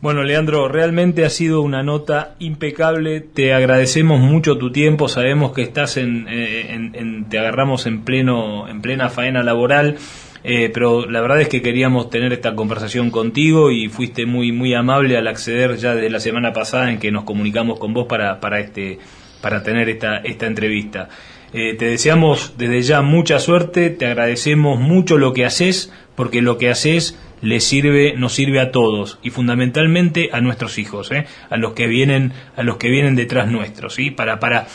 Bueno, 0.00 0.24
Leandro, 0.24 0.66
realmente 0.66 1.24
ha 1.24 1.30
sido 1.30 1.62
una 1.62 1.84
nota 1.84 2.34
impecable. 2.40 3.20
Te 3.20 3.54
agradecemos 3.54 4.18
mucho 4.18 4.58
tu 4.58 4.72
tiempo. 4.72 5.08
Sabemos 5.08 5.52
que 5.52 5.62
estás 5.62 5.96
en, 5.96 6.26
eh, 6.28 6.74
en 6.74 7.28
te 7.28 7.38
agarramos 7.38 7.86
en 7.86 8.02
pleno, 8.02 8.66
en 8.66 8.82
plena 8.82 9.10
faena 9.10 9.44
laboral. 9.44 9.98
Eh, 10.44 10.70
pero 10.74 11.08
la 11.08 11.20
verdad 11.20 11.40
es 11.40 11.48
que 11.48 11.62
queríamos 11.62 12.10
tener 12.10 12.32
esta 12.32 12.54
conversación 12.54 13.10
contigo 13.10 13.70
y 13.70 13.88
fuiste 13.88 14.26
muy 14.26 14.50
muy 14.50 14.74
amable 14.74 15.16
al 15.16 15.28
acceder 15.28 15.76
ya 15.76 15.94
desde 15.94 16.10
la 16.10 16.18
semana 16.18 16.52
pasada 16.52 16.90
en 16.90 16.98
que 16.98 17.12
nos 17.12 17.24
comunicamos 17.24 17.78
con 17.78 17.94
vos 17.94 18.06
para, 18.08 18.40
para, 18.40 18.58
este, 18.58 18.98
para 19.40 19.62
tener 19.62 19.88
esta, 19.88 20.16
esta 20.18 20.46
entrevista. 20.46 21.08
Eh, 21.52 21.74
te 21.74 21.84
deseamos 21.84 22.54
desde 22.56 22.80
ya 22.82 23.02
mucha 23.02 23.38
suerte, 23.38 23.90
te 23.90 24.06
agradecemos 24.06 24.80
mucho 24.80 25.18
lo 25.18 25.34
que 25.34 25.44
haces, 25.44 25.92
porque 26.16 26.40
lo 26.40 26.56
que 26.56 26.70
haces 26.70 27.18
le 27.42 27.60
sirve, 27.60 28.14
nos 28.16 28.32
sirve 28.32 28.60
a 28.60 28.70
todos 28.70 29.18
y 29.22 29.30
fundamentalmente 29.30 30.30
a 30.32 30.40
nuestros 30.40 30.78
hijos, 30.78 31.12
¿eh? 31.12 31.26
a 31.50 31.56
los 31.56 31.74
que 31.74 31.86
vienen, 31.88 32.32
a 32.56 32.62
los 32.62 32.78
que 32.78 32.88
vienen 32.88 33.16
detrás 33.16 33.50
nuestros, 33.50 33.94
¿sí? 33.94 34.10
Para, 34.10 34.38
para, 34.38 34.66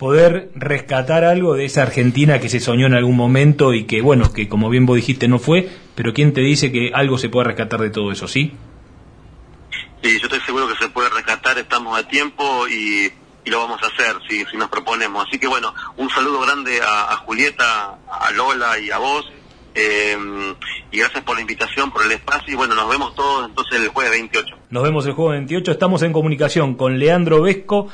poder 0.00 0.50
rescatar 0.54 1.24
algo 1.24 1.56
de 1.56 1.66
esa 1.66 1.82
Argentina 1.82 2.40
que 2.40 2.48
se 2.48 2.58
soñó 2.58 2.86
en 2.86 2.94
algún 2.94 3.16
momento 3.16 3.74
y 3.74 3.84
que, 3.84 4.00
bueno, 4.00 4.32
que 4.32 4.48
como 4.48 4.70
bien 4.70 4.86
vos 4.86 4.96
dijiste 4.96 5.28
no 5.28 5.38
fue, 5.38 5.68
pero 5.94 6.14
¿quién 6.14 6.32
te 6.32 6.40
dice 6.40 6.72
que 6.72 6.90
algo 6.94 7.18
se 7.18 7.28
puede 7.28 7.48
rescatar 7.48 7.82
de 7.82 7.90
todo 7.90 8.10
eso, 8.10 8.26
sí? 8.26 8.54
Sí, 10.02 10.18
yo 10.18 10.24
estoy 10.24 10.40
seguro 10.40 10.66
que 10.68 10.82
se 10.82 10.88
puede 10.88 11.10
rescatar, 11.10 11.58
estamos 11.58 11.98
a 11.98 12.08
tiempo 12.08 12.66
y, 12.66 13.12
lo 13.44 13.58
vamos 13.58 13.78
a 13.82 13.88
hacer 13.88 14.16
si, 14.26 14.42
si, 14.46 14.56
nos 14.56 14.70
proponemos. 14.70 15.26
Así 15.28 15.38
que 15.38 15.48
bueno, 15.48 15.74
un 15.98 16.08
saludo 16.08 16.40
grande 16.40 16.80
a, 16.80 17.16
Julieta, 17.26 17.98
a 18.08 18.30
Lola 18.30 18.78
y 18.78 18.90
a 18.90 18.96
vos. 18.96 19.30
Em, 19.74 20.54
y 20.90 20.98
gracias 20.98 21.22
por 21.24 21.34
la 21.34 21.42
invitación, 21.42 21.90
por 21.90 22.06
el 22.06 22.12
espacio 22.12 22.54
y 22.54 22.56
bueno, 22.56 22.74
nos 22.74 22.88
vemos 22.88 23.14
todos 23.14 23.50
entonces 23.50 23.80
el 23.80 23.88
jueves 23.88 24.12
28. 24.12 24.56
Nos 24.70 24.82
vemos 24.82 25.04
el 25.06 25.12
jueves 25.12 25.40
28, 25.40 25.72
estamos 25.72 26.02
en 26.02 26.12
comunicación 26.12 26.74
con 26.74 26.98
Leandro 26.98 27.42
Vesco 27.42 27.88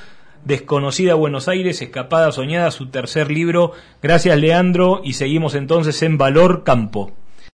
Desconocida 0.46 1.14
Buenos 1.14 1.48
Aires, 1.48 1.82
Escapada 1.82 2.30
Soñada, 2.30 2.70
su 2.70 2.86
tercer 2.86 3.32
libro. 3.32 3.72
Gracias 4.00 4.38
Leandro 4.38 5.00
y 5.02 5.14
seguimos 5.14 5.56
entonces 5.56 6.00
en 6.04 6.18
Valor 6.18 6.62
Campo. 6.62 7.10